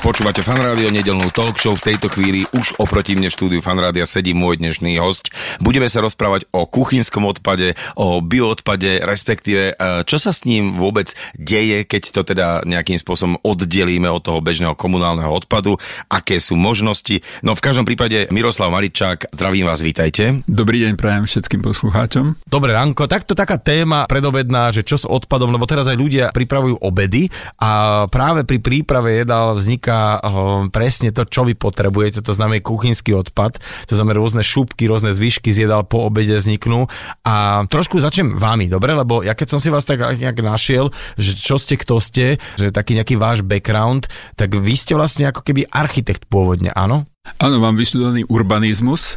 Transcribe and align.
Počúvate 0.00 0.40
fan 0.40 0.56
rádio, 0.56 0.88
nedelnú 0.88 1.28
talk 1.28 1.60
show. 1.60 1.76
V 1.76 1.92
tejto 1.92 2.08
chvíli 2.08 2.48
už 2.56 2.80
oproti 2.80 3.12
mne 3.12 3.28
v 3.28 3.36
štúdiu 3.36 3.60
fan 3.60 3.76
rádia 3.76 4.08
sedí 4.08 4.32
môj 4.32 4.56
dnešný 4.56 4.96
host. 4.96 5.28
Budeme 5.60 5.92
sa 5.92 6.00
rozprávať 6.00 6.48
o 6.56 6.64
kuchynskom 6.64 7.28
odpade, 7.28 7.76
o 8.00 8.24
bioodpade, 8.24 9.04
respektíve 9.04 9.76
e, 9.76 10.00
čo 10.08 10.16
sa 10.16 10.32
s 10.32 10.48
ním 10.48 10.80
vôbec 10.80 11.12
deje, 11.36 11.84
keď 11.84 12.02
to 12.16 12.24
teda 12.24 12.64
nejakým 12.64 12.96
spôsobom 12.96 13.36
oddelíme 13.44 14.08
od 14.08 14.24
toho 14.24 14.40
bežného 14.40 14.72
komunálneho 14.72 15.28
odpadu, 15.28 15.76
aké 16.08 16.40
sú 16.40 16.56
možnosti. 16.56 17.20
No 17.44 17.52
v 17.52 17.60
každom 17.60 17.84
prípade 17.84 18.24
Miroslav 18.32 18.72
Maričák, 18.72 19.36
zdravím 19.36 19.68
vás, 19.68 19.84
vítajte. 19.84 20.40
Dobrý 20.48 20.80
deň 20.88 20.96
prajem 20.96 21.28
všetkým 21.28 21.60
poslucháčom. 21.60 22.40
Dobre, 22.48 22.72
Ranko, 22.72 23.04
takto 23.04 23.36
taká 23.36 23.60
téma 23.60 24.08
predobedná, 24.08 24.72
že 24.72 24.80
čo 24.80 24.96
s 24.96 25.04
odpadom, 25.04 25.52
lebo 25.52 25.68
teraz 25.68 25.84
aj 25.92 26.00
ľudia 26.00 26.24
pripravujú 26.32 26.80
obedy 26.80 27.28
a 27.60 28.08
práve 28.08 28.48
pri 28.48 28.64
príprave 28.64 29.20
jedál 29.20 29.60
vzniká 29.60 29.89
oh, 30.22 30.70
presne 30.70 31.10
to, 31.10 31.26
čo 31.26 31.42
vy 31.42 31.58
potrebujete, 31.58 32.22
to 32.22 32.32
znamená 32.32 32.62
kuchynský 32.62 33.12
odpad, 33.18 33.58
to 33.90 33.94
znamená 33.98 34.22
rôzne 34.22 34.42
šupky, 34.46 34.86
rôzne 34.86 35.10
zvyšky 35.10 35.50
z 35.50 35.66
jedál 35.66 35.82
po 35.84 36.06
obede 36.06 36.38
vzniknú 36.38 36.86
a 37.26 37.66
trošku 37.66 37.98
začnem 37.98 38.38
vámi, 38.38 38.70
dobre, 38.70 38.94
lebo 38.94 39.26
ja 39.26 39.34
keď 39.34 39.56
som 39.56 39.60
si 39.60 39.68
vás 39.68 39.82
tak 39.82 40.00
nejak 40.00 40.38
našiel, 40.40 40.94
že 41.18 41.34
čo 41.34 41.58
ste, 41.58 41.74
kto 41.74 41.98
ste, 41.98 42.38
že 42.54 42.70
taký 42.70 42.94
nejaký 42.94 43.18
váš 43.18 43.42
background, 43.42 44.06
tak 44.38 44.54
vy 44.54 44.74
ste 44.78 44.94
vlastne 44.94 45.26
ako 45.26 45.42
keby 45.42 45.66
architekt 45.66 46.30
pôvodne, 46.30 46.70
áno? 46.70 47.09
Áno, 47.40 47.56
mám 47.56 47.72
vyštudovaný 47.72 48.28
urbanizmus, 48.28 49.16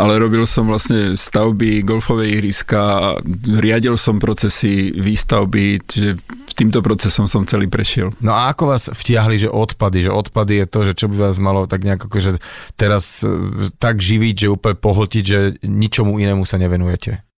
ale 0.00 0.16
robil 0.16 0.48
som 0.48 0.64
vlastne 0.64 1.12
stavby 1.12 1.84
golfovej 1.84 2.40
ihriska, 2.40 3.16
riadil 3.44 4.00
som 4.00 4.16
procesy 4.16 4.88
výstavby, 4.96 5.84
čiže 5.84 6.10
týmto 6.56 6.80
procesom 6.80 7.28
som 7.28 7.44
celý 7.44 7.68
prešiel. 7.68 8.16
No 8.24 8.32
a 8.32 8.52
ako 8.52 8.76
vás 8.76 8.88
vtiahli, 8.88 9.44
že 9.44 9.52
odpady, 9.52 10.08
že 10.08 10.12
odpady 10.12 10.64
je 10.64 10.66
to, 10.68 10.80
že 10.88 10.92
čo 10.96 11.06
by 11.12 11.16
vás 11.28 11.36
malo 11.36 11.68
tak 11.68 11.84
nejako, 11.84 12.08
že 12.16 12.40
teraz 12.80 13.24
e, 13.24 13.32
tak 13.76 14.00
živiť, 14.00 14.48
že 14.48 14.52
úplne 14.52 14.76
pohltiť, 14.76 15.24
že 15.24 15.60
ničomu 15.64 16.16
inému 16.16 16.44
sa 16.48 16.56
nevenujete? 16.56 17.29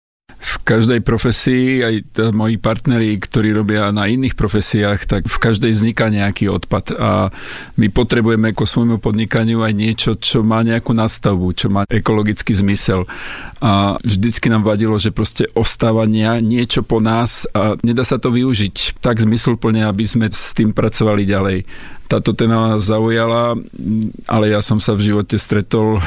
V 0.43 0.55
každej 0.67 1.07
profesii, 1.07 1.87
aj 1.87 1.95
t- 2.11 2.35
moji 2.35 2.59
partneri, 2.59 3.15
ktorí 3.15 3.55
robia 3.55 3.95
na 3.95 4.11
iných 4.11 4.35
profesiách, 4.35 5.07
tak 5.07 5.23
v 5.31 5.39
každej 5.39 5.71
vzniká 5.71 6.11
nejaký 6.11 6.51
odpad 6.51 6.99
a 6.99 7.31
my 7.79 7.87
potrebujeme 7.95 8.51
ako 8.51 8.67
svojmu 8.67 8.97
podnikaniu 8.99 9.63
aj 9.63 9.73
niečo, 9.73 10.11
čo 10.19 10.43
má 10.43 10.67
nejakú 10.67 10.91
nastavbu, 10.91 11.47
čo 11.55 11.71
má 11.71 11.87
ekologický 11.87 12.59
zmysel. 12.59 13.07
A 13.63 13.95
vždycky 14.03 14.51
nám 14.51 14.67
vadilo, 14.67 14.99
že 14.99 15.15
proste 15.15 15.47
ostávania 15.55 16.43
niečo 16.43 16.83
po 16.83 16.99
nás 16.99 17.47
a 17.55 17.79
nedá 17.87 18.03
sa 18.03 18.19
to 18.19 18.35
využiť 18.35 18.99
tak 18.99 19.23
zmysluplne, 19.23 19.87
aby 19.87 20.03
sme 20.03 20.27
s 20.27 20.51
tým 20.51 20.75
pracovali 20.75 21.23
ďalej 21.23 21.59
táto 22.13 22.37
téma 22.37 22.77
zaujala, 22.77 23.57
ale 24.29 24.53
ja 24.53 24.61
som 24.61 24.77
sa 24.77 24.93
v 24.93 25.09
živote 25.09 25.41
stretol 25.41 25.97
eh, 25.97 26.03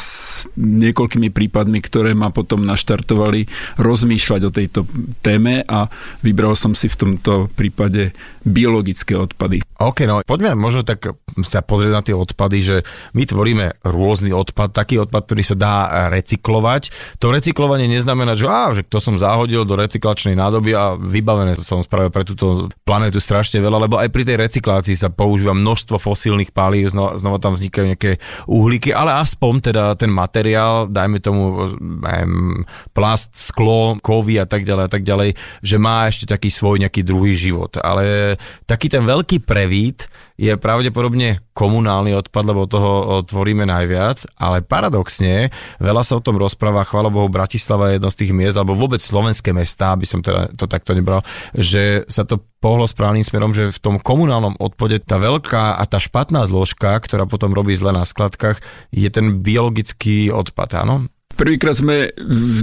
s 0.00 0.48
niekoľkými 0.56 1.28
prípadmi, 1.28 1.84
ktoré 1.84 2.16
ma 2.16 2.32
potom 2.32 2.64
naštartovali 2.64 3.44
rozmýšľať 3.76 4.40
o 4.48 4.54
tejto 4.54 4.80
téme 5.20 5.60
a 5.68 5.92
vybral 6.24 6.56
som 6.56 6.72
si 6.72 6.88
v 6.88 6.96
tomto 6.96 7.52
prípade 7.52 8.16
biologické 8.40 9.20
odpady. 9.20 9.60
OK, 9.76 10.08
no 10.08 10.24
poďme 10.24 10.56
možno 10.56 10.80
tak 10.80 11.12
sa 11.44 11.60
pozrieť 11.60 11.92
na 11.92 12.00
tie 12.00 12.16
odpady, 12.16 12.58
že 12.64 12.76
my 13.12 13.28
tvoríme 13.28 13.84
rôzny 13.84 14.32
odpad, 14.32 14.72
taký 14.72 14.96
odpad, 15.04 15.28
ktorý 15.28 15.42
sa 15.44 15.56
dá 15.56 15.74
recyklovať. 16.08 16.88
To 17.20 17.28
recyklovanie 17.28 17.84
neznamená, 17.84 18.32
že, 18.40 18.48
á, 18.48 18.72
že 18.72 18.80
to 18.88 18.96
som 18.96 19.20
zahodil 19.20 19.68
do 19.68 19.76
recyklačnej 19.76 20.32
nádoby 20.32 20.72
a 20.72 20.96
vybavené 20.96 21.60
som 21.60 21.84
spravil 21.84 22.08
pre 22.08 22.24
túto 22.24 22.72
planetu 22.88 23.20
strašne 23.20 23.60
veľa, 23.60 23.84
lebo 23.84 24.00
aj 24.00 24.08
pri 24.08 24.24
tej 24.24 24.36
recyklácii 24.40 24.96
sa 24.96 25.09
používa 25.12 25.52
množstvo 25.52 26.00
fosílnych 26.00 26.50
palív, 26.54 26.90
znova, 26.94 27.18
znova 27.20 27.38
tam 27.42 27.54
vznikajú 27.54 27.86
nejaké 27.90 28.22
uhlíky, 28.48 28.90
ale 28.94 29.20
aspoň 29.20 29.54
teda 29.70 29.84
ten 29.98 30.10
materiál, 30.10 30.88
dajme 30.88 31.18
tomu 31.20 31.74
neviem, 31.80 32.64
plast, 32.94 33.34
sklo, 33.36 33.98
kovy 34.00 34.40
a 34.40 34.46
tak 34.46 34.64
ďalej 34.64 34.84
a 34.86 34.90
tak 34.90 35.02
ďalej, 35.04 35.30
že 35.60 35.76
má 35.76 36.08
ešte 36.08 36.30
taký 36.30 36.48
svoj 36.48 36.80
nejaký 36.82 37.04
druhý 37.04 37.34
život. 37.36 37.76
Ale 37.82 38.36
taký 38.64 38.88
ten 38.88 39.04
veľký 39.04 39.42
prevít 39.44 40.08
je 40.40 40.56
pravdepodobne 40.56 41.44
komunálny 41.52 42.16
odpad, 42.16 42.44
lebo 42.48 42.64
toho 42.64 43.20
tvoríme 43.20 43.68
najviac, 43.68 44.24
ale 44.40 44.64
paradoxne, 44.64 45.52
veľa 45.76 46.00
sa 46.00 46.16
o 46.16 46.24
tom 46.24 46.40
rozpráva, 46.40 46.88
chvála 46.88 47.12
Bohu, 47.12 47.28
Bratislava 47.28 47.92
je 47.92 48.00
jedno 48.00 48.08
z 48.08 48.18
tých 48.24 48.32
miest, 48.32 48.56
alebo 48.56 48.72
vôbec 48.72 49.04
slovenské 49.04 49.52
mestá, 49.52 49.92
aby 49.92 50.08
som 50.08 50.24
teda 50.24 50.48
to 50.56 50.64
takto 50.64 50.96
nebral, 50.96 51.20
že 51.52 52.08
sa 52.08 52.24
to 52.24 52.40
pohlo 52.64 52.88
správnym 52.88 53.20
smerom, 53.20 53.52
že 53.52 53.68
v 53.68 53.82
tom 53.84 54.00
komunálnom 54.00 54.56
odpade 54.56 55.04
tá 55.04 55.20
veľká 55.20 55.76
a 55.76 55.84
tá 55.84 56.00
špatná 56.00 56.48
zložka, 56.48 56.96
ktorá 56.96 57.28
potom 57.28 57.52
robí 57.52 57.76
zle 57.76 57.92
na 57.92 58.08
skladkách, 58.08 58.64
je 58.96 59.08
ten 59.12 59.44
biologický 59.44 60.32
odpad, 60.32 60.88
áno? 60.88 61.12
Prvýkrát 61.40 61.72
sme 61.72 62.12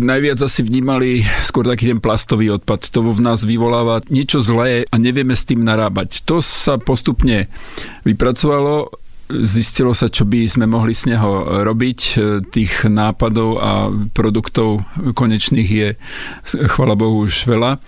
najviac 0.06 0.38
asi 0.38 0.62
vnímali 0.62 1.26
skôr 1.42 1.66
taký 1.66 1.90
ten 1.90 1.98
plastový 1.98 2.54
odpad. 2.62 2.94
To 2.94 3.10
v 3.10 3.26
nás 3.26 3.42
vyvoláva 3.42 4.06
niečo 4.14 4.38
zlé 4.38 4.86
a 4.86 4.96
nevieme 5.02 5.34
s 5.34 5.50
tým 5.50 5.66
narábať. 5.66 6.22
To 6.30 6.46
sa 6.46 6.78
postupne 6.78 7.50
vypracovalo 8.06 8.94
zistilo 9.28 9.92
sa, 9.92 10.08
čo 10.08 10.24
by 10.24 10.48
sme 10.48 10.70
mohli 10.70 10.96
z 10.96 11.18
neho 11.18 11.62
robiť. 11.66 12.00
Tých 12.48 12.88
nápadov 12.88 13.60
a 13.60 13.92
produktov 14.16 14.88
konečných 14.96 15.70
je, 15.70 15.88
chvala 16.46 16.96
Bohu, 16.96 17.28
už 17.28 17.50
veľa. 17.50 17.82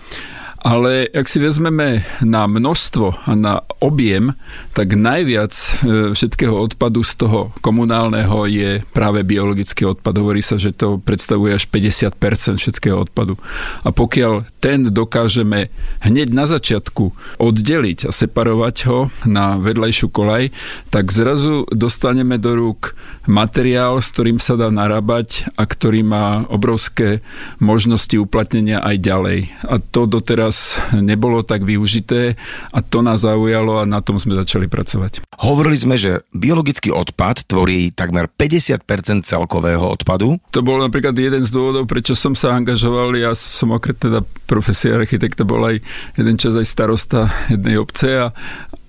Ale 0.60 1.08
ak 1.08 1.24
si 1.24 1.40
vezmeme 1.40 2.04
na 2.20 2.44
množstvo 2.44 3.24
a 3.24 3.32
na 3.32 3.64
objem, 3.80 4.36
tak 4.76 4.92
najviac 4.92 5.52
e, 5.56 5.68
všetkého 6.12 6.52
odpadu 6.52 7.00
z 7.00 7.16
toho 7.16 7.40
komunálneho 7.64 8.44
je 8.44 8.84
práve 8.92 9.24
biologický 9.24 9.88
odpad. 9.88 10.20
Hovorí 10.20 10.44
sa, 10.44 10.60
že 10.60 10.76
to 10.76 11.00
predstavuje 11.00 11.56
až 11.56 11.64
50% 11.64 12.60
všetkého 12.60 13.08
odpadu. 13.08 13.40
A 13.84 13.88
pokiaľ 13.88 14.44
ten 14.60 14.84
dokážeme 14.84 15.72
hneď 16.04 16.28
na 16.28 16.44
začiatku 16.44 17.40
oddeliť 17.40 18.04
a 18.04 18.12
separovať 18.12 18.76
ho 18.84 19.08
na 19.24 19.56
vedľajšiu 19.56 20.12
kolaj, 20.12 20.52
tak 20.92 21.08
zrazu 21.08 21.64
dostaneme 21.72 22.36
do 22.36 22.52
rúk 22.52 22.92
materiál, 23.24 24.04
s 24.04 24.12
ktorým 24.12 24.36
sa 24.36 24.60
dá 24.60 24.68
narábať 24.68 25.48
a 25.56 25.64
ktorý 25.64 26.04
má 26.04 26.44
obrovské 26.52 27.24
možnosti 27.64 28.12
uplatnenia 28.20 28.84
aj 28.84 28.96
ďalej. 29.00 29.38
A 29.64 29.80
to 29.80 30.04
doteraz 30.04 30.49
doteraz 30.50 30.76
nebolo 30.98 31.46
tak 31.46 31.62
využité 31.62 32.34
a 32.74 32.78
to 32.82 33.00
nás 33.06 33.22
zaujalo 33.22 33.78
a 33.80 33.84
na 33.86 34.02
tom 34.02 34.18
sme 34.18 34.34
začali 34.34 34.66
pracovať. 34.66 35.22
Hovorili 35.40 35.78
sme, 35.78 35.94
že 35.96 36.26
biologický 36.34 36.90
odpad 36.90 37.46
tvorí 37.46 37.94
takmer 37.94 38.26
50% 38.26 39.24
celkového 39.24 39.86
odpadu. 39.86 40.42
To 40.50 40.60
bol 40.60 40.82
napríklad 40.82 41.14
jeden 41.14 41.40
z 41.40 41.50
dôvodov, 41.54 41.86
prečo 41.86 42.18
som 42.18 42.34
sa 42.34 42.52
angažoval. 42.58 43.14
Ja 43.16 43.32
som 43.32 43.72
okrem 43.72 43.96
teda 43.96 44.26
profesia 44.50 44.98
architekta 44.98 45.46
bol 45.46 45.62
aj 45.62 45.78
jeden 46.18 46.36
čas 46.36 46.58
aj 46.58 46.66
starosta 46.66 47.30
jednej 47.48 47.78
obce 47.78 48.08
a, 48.18 48.34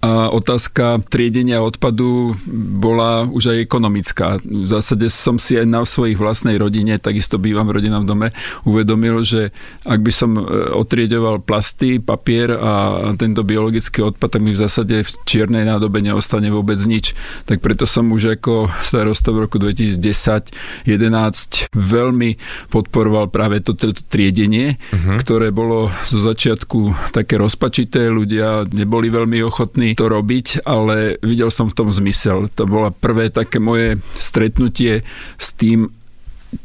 a 0.01 0.33
otázka 0.33 1.05
triedenia 1.13 1.61
odpadu 1.61 2.33
bola 2.81 3.29
už 3.29 3.53
aj 3.53 3.57
ekonomická. 3.61 4.41
V 4.41 4.65
zásade 4.65 5.05
som 5.13 5.37
si 5.37 5.61
aj 5.61 5.69
na 5.69 5.85
svojich 5.85 6.17
vlastnej 6.17 6.57
rodine, 6.57 6.97
takisto 6.97 7.37
bývam 7.37 7.69
v 7.69 7.77
rodinnom 7.77 8.01
dome, 8.01 8.33
uvedomil, 8.65 9.21
že 9.21 9.53
ak 9.85 10.01
by 10.01 10.09
som 10.09 10.33
e, 10.33 10.41
otriedoval 10.73 11.45
plasty, 11.45 12.01
papier 12.01 12.49
a 12.57 13.13
tento 13.13 13.45
biologický 13.45 14.01
odpad, 14.01 14.33
tak 14.33 14.41
mi 14.41 14.57
v 14.57 14.61
zásade 14.65 15.05
v 15.05 15.09
čiernej 15.21 15.69
nádobe 15.69 16.01
neostane 16.01 16.49
vôbec 16.49 16.81
nič. 16.81 17.13
Tak 17.45 17.61
preto 17.61 17.85
som 17.85 18.09
už 18.09 18.41
ako 18.41 18.73
starosta 18.81 19.29
v 19.29 19.45
roku 19.45 19.61
2010-2011 19.61 21.77
veľmi 21.77 22.41
podporoval 22.73 23.29
práve 23.29 23.61
toto 23.61 23.93
to 23.93 24.01
triedenie, 24.09 24.81
uh-huh. 24.81 25.21
ktoré 25.21 25.53
bolo 25.53 25.93
zo 26.09 26.17
začiatku 26.17 27.13
také 27.13 27.37
rozpačité, 27.37 28.09
ľudia 28.09 28.65
neboli 28.73 29.13
veľmi 29.13 29.37
ochotní 29.45 29.90
to 29.95 30.11
robiť, 30.11 30.65
ale 30.65 31.21
videl 31.21 31.49
som 31.53 31.69
v 31.69 31.77
tom 31.77 31.89
zmysel. 31.93 32.49
To 32.57 32.63
bola 32.67 32.91
prvé 32.91 33.29
také 33.29 33.61
moje 33.61 33.99
stretnutie 34.15 35.05
s 35.37 35.47
tým, 35.55 35.91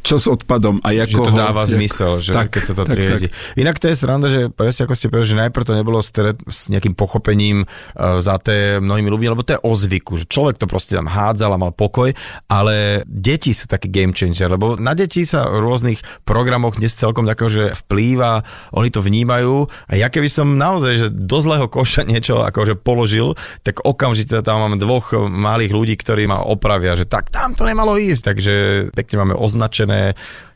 čo 0.02 0.18
s 0.18 0.26
odpadom 0.26 0.82
a 0.82 0.90
ako 0.90 1.22
Že 1.22 1.26
to 1.30 1.32
ho, 1.34 1.38
dáva 1.38 1.62
jak, 1.62 1.70
zmysel, 1.78 2.12
že 2.18 2.30
tak, 2.34 2.54
keď 2.54 2.62
sa 2.62 2.74
to 2.74 2.84
tak, 2.86 2.94
triedi. 2.94 3.28
tak. 3.30 3.58
Inak 3.58 3.76
to 3.78 3.86
je 3.86 3.94
sranda, 3.94 4.26
že 4.26 4.40
presne 4.50 4.86
ako 4.86 4.94
ste 4.98 5.06
povedali, 5.10 5.30
že 5.30 5.42
najprv 5.46 5.64
to 5.66 5.74
nebolo 5.78 5.98
stred, 6.02 6.36
s 6.46 6.66
nejakým 6.70 6.94
pochopením 6.98 7.66
uh, 7.66 8.18
za 8.18 8.38
té 8.42 8.82
mnohými 8.82 9.06
ľuďmi, 9.06 9.30
lebo 9.30 9.46
to 9.46 9.54
je 9.54 9.62
o 9.62 9.72
zvyku, 9.74 10.18
že 10.18 10.26
človek 10.26 10.58
to 10.58 10.66
proste 10.66 10.98
tam 10.98 11.06
hádzal 11.06 11.54
a 11.54 11.62
mal 11.62 11.70
pokoj, 11.70 12.10
ale 12.50 13.06
deti 13.06 13.54
sú 13.54 13.70
taký 13.70 13.86
game 13.90 14.10
changer, 14.10 14.50
lebo 14.50 14.74
na 14.74 14.94
deti 14.98 15.22
sa 15.22 15.46
v 15.46 15.62
rôznych 15.62 16.02
programoch 16.26 16.82
dnes 16.82 16.94
celkom 16.98 17.22
takého, 17.22 17.50
že 17.50 17.64
vplýva, 17.86 18.42
oni 18.74 18.90
to 18.90 19.02
vnímajú 19.02 19.70
a 19.86 19.92
ja 19.94 20.10
keby 20.10 20.26
som 20.26 20.58
naozaj, 20.58 20.92
že 20.98 21.08
do 21.14 21.38
zlého 21.38 21.70
koša 21.70 22.02
niečo 22.02 22.42
akože 22.42 22.74
položil, 22.74 23.38
tak 23.62 23.86
okamžite 23.86 24.42
tam 24.42 24.66
mám 24.66 24.74
dvoch 24.82 25.14
malých 25.18 25.72
ľudí, 25.74 25.94
ktorí 25.94 26.26
ma 26.26 26.42
opravia, 26.42 26.98
že 26.98 27.06
tak 27.06 27.30
tam 27.30 27.54
to 27.54 27.62
nemalo 27.62 27.94
ísť, 27.94 28.22
takže 28.22 28.54
pekne 28.90 29.16
máme 29.22 29.34
označené 29.38 29.75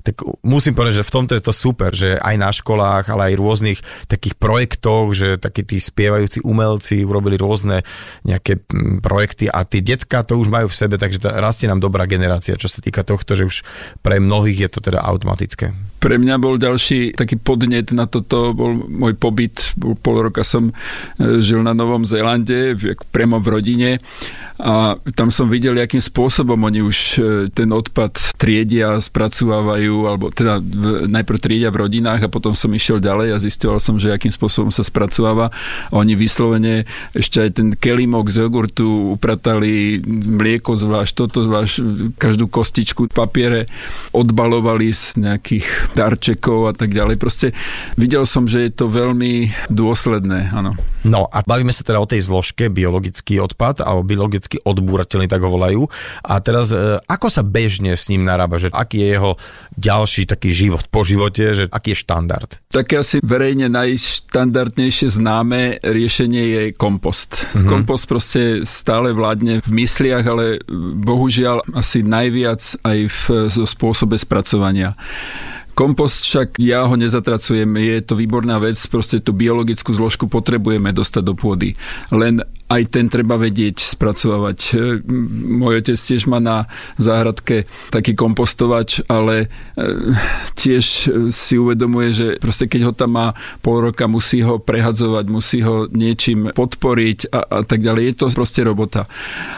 tak 0.01 0.25
musím 0.41 0.73
povedať, 0.73 1.05
že 1.05 1.09
v 1.09 1.15
tomto 1.15 1.33
je 1.37 1.45
to 1.45 1.53
super, 1.53 1.93
že 1.93 2.17
aj 2.17 2.37
na 2.41 2.49
školách, 2.49 3.13
ale 3.13 3.33
aj 3.33 3.41
rôznych 3.41 3.79
takých 4.09 4.35
projektoch, 4.41 5.13
že 5.13 5.37
takí 5.37 5.63
tí 5.69 5.77
spievajúci 5.77 6.41
umelci 6.41 7.05
urobili 7.05 7.37
rôzne 7.37 7.85
nejaké 8.25 8.65
mm, 8.65 9.05
projekty 9.05 9.53
a 9.53 9.61
tie 9.69 9.85
decka 9.85 10.25
to 10.25 10.41
už 10.41 10.49
majú 10.49 10.73
v 10.73 10.79
sebe, 10.79 10.97
takže 10.97 11.21
rastie 11.37 11.69
nám 11.69 11.85
dobrá 11.85 12.09
generácia, 12.09 12.57
čo 12.57 12.71
sa 12.71 12.81
týka 12.81 13.05
tohto, 13.05 13.37
že 13.37 13.45
už 13.45 13.57
pre 14.01 14.17
mnohých 14.17 14.67
je 14.67 14.71
to 14.73 14.81
teda 14.81 15.05
automatické. 15.05 15.90
Pre 16.01 16.17
mňa 16.17 16.41
bol 16.41 16.57
ďalší 16.57 17.13
taký 17.13 17.37
podnet 17.37 17.93
na 17.93 18.09
toto, 18.09 18.57
bol 18.57 18.73
môj 18.89 19.15
pobyt, 19.21 19.77
bol 19.77 19.93
pol 19.95 20.33
roka 20.33 20.41
som 20.41 20.73
e, 20.73 20.75
žil 21.45 21.61
na 21.61 21.77
Novom 21.77 22.09
Zélande, 22.09 22.73
priamo 23.13 23.37
v 23.37 23.47
rodine 23.53 23.91
a 24.61 25.01
tam 25.17 25.33
som 25.33 25.49
videl, 25.49 25.73
akým 25.81 26.05
spôsobom 26.05 26.61
oni 26.61 26.85
už 26.85 26.99
e, 27.17 27.21
ten 27.49 27.73
odpad 27.73 28.37
triedia, 28.37 29.01
spracovávajú, 29.01 29.97
alebo 30.05 30.29
teda 30.29 30.61
v, 30.61 31.09
najprv 31.09 31.39
triedia 31.41 31.73
v 31.73 31.89
rodinách 31.89 32.29
a 32.29 32.33
potom 32.33 32.53
som 32.53 32.69
išiel 32.69 33.01
ďalej 33.01 33.33
a 33.33 33.41
zistil 33.41 33.73
som, 33.81 33.97
že 33.97 34.13
akým 34.13 34.29
spôsobom 34.29 34.69
sa 34.69 34.85
spracováva. 34.85 35.49
A 35.89 35.95
oni 35.97 36.13
vyslovene 36.13 36.85
ešte 37.17 37.41
aj 37.41 37.51
ten 37.57 37.69
kelimok 37.73 38.29
z 38.29 38.45
jogurtu 38.45 39.17
upratali 39.17 40.05
mlieko 40.05 40.77
zvlášť, 40.77 41.13
toto 41.17 41.41
zvlášť, 41.41 41.75
každú 42.21 42.53
kostičku 42.53 43.09
papiere 43.09 43.65
odbalovali 44.13 44.93
z 44.93 45.25
nejakých 45.25 45.90
darčekov 45.95 46.71
a 46.71 46.75
tak 46.77 46.95
ďalej. 46.95 47.17
Proste 47.19 47.53
videl 47.99 48.25
som, 48.27 48.47
že 48.47 48.69
je 48.69 48.73
to 48.73 48.87
veľmi 48.91 49.51
dôsledné, 49.71 50.55
áno. 50.55 50.75
No 51.01 51.25
a 51.33 51.41
bavíme 51.41 51.73
sa 51.73 51.81
teda 51.81 51.97
o 51.97 52.09
tej 52.09 52.21
zložke 52.29 52.69
biologický 52.69 53.41
odpad 53.41 53.81
alebo 53.81 54.05
biologicky 54.05 54.61
odbúrateľný, 54.61 55.27
tak 55.33 55.41
ho 55.41 55.51
volajú. 55.51 55.89
A 56.21 56.39
teraz, 56.45 56.77
e, 56.77 57.01
ako 57.09 57.33
sa 57.33 57.41
bežne 57.41 57.97
s 57.97 58.13
ním 58.13 58.29
narába, 58.29 58.61
že 58.61 58.69
aký 58.69 59.01
je 59.01 59.09
jeho 59.17 59.33
ďalší 59.81 60.29
taký 60.29 60.53
život 60.53 60.85
po 60.93 61.01
živote, 61.01 61.57
že 61.57 61.65
aký 61.73 61.97
je 61.97 62.03
štandard? 62.05 62.51
Také 62.69 63.01
asi 63.01 63.17
verejne 63.25 63.73
najštandardnejšie 63.73 65.09
známe 65.09 65.81
riešenie 65.81 66.45
je 66.45 66.63
kompost. 66.77 67.49
Mm-hmm. 67.57 67.69
Kompost 67.69 68.05
proste 68.05 68.43
stále 68.69 69.17
vládne 69.17 69.65
v 69.65 69.71
mysliach, 69.81 70.25
ale 70.29 70.61
bohužiaľ 71.01 71.65
asi 71.73 72.05
najviac 72.05 72.61
aj 72.85 72.99
v, 73.09 73.21
zo 73.49 73.65
spôsobe 73.65 74.21
spracovania. 74.21 74.93
Kompost 75.81 76.29
však 76.29 76.61
ja 76.61 76.85
ho 76.85 76.93
nezatracujem, 76.93 77.73
je 77.81 78.05
to 78.05 78.13
výborná 78.13 78.61
vec, 78.61 78.77
proste 78.93 79.17
tú 79.25 79.33
biologickú 79.33 79.97
zložku 79.97 80.29
potrebujeme 80.29 80.93
dostať 80.93 81.23
do 81.25 81.33
pôdy. 81.33 81.73
Len 82.13 82.45
aj 82.71 82.83
ten 82.95 83.11
treba 83.11 83.35
vedieť 83.35 83.83
spracovať. 83.83 84.59
E, 84.71 85.03
môj 85.59 85.83
otec 85.83 85.99
tiež 85.99 86.31
má 86.31 86.39
na 86.39 86.71
záhradke 86.95 87.67
taký 87.91 88.15
kompostovač, 88.15 89.03
ale 89.11 89.51
e, 89.75 90.15
tiež 90.55 90.85
si 91.35 91.55
uvedomuje, 91.59 92.09
že 92.15 92.27
proste 92.39 92.71
keď 92.71 92.81
ho 92.87 92.93
tam 92.95 93.19
má 93.19 93.27
pol 93.59 93.91
roka, 93.91 94.07
musí 94.07 94.47
ho 94.47 94.63
prehadzovať, 94.63 95.25
musí 95.27 95.67
ho 95.67 95.91
niečím 95.91 96.55
podporiť 96.55 97.35
a, 97.35 97.41
a 97.43 97.61
tak 97.67 97.83
ďalej. 97.83 98.03
Je 98.07 98.15
to 98.15 98.27
proste 98.31 98.63
robota. 98.63 99.11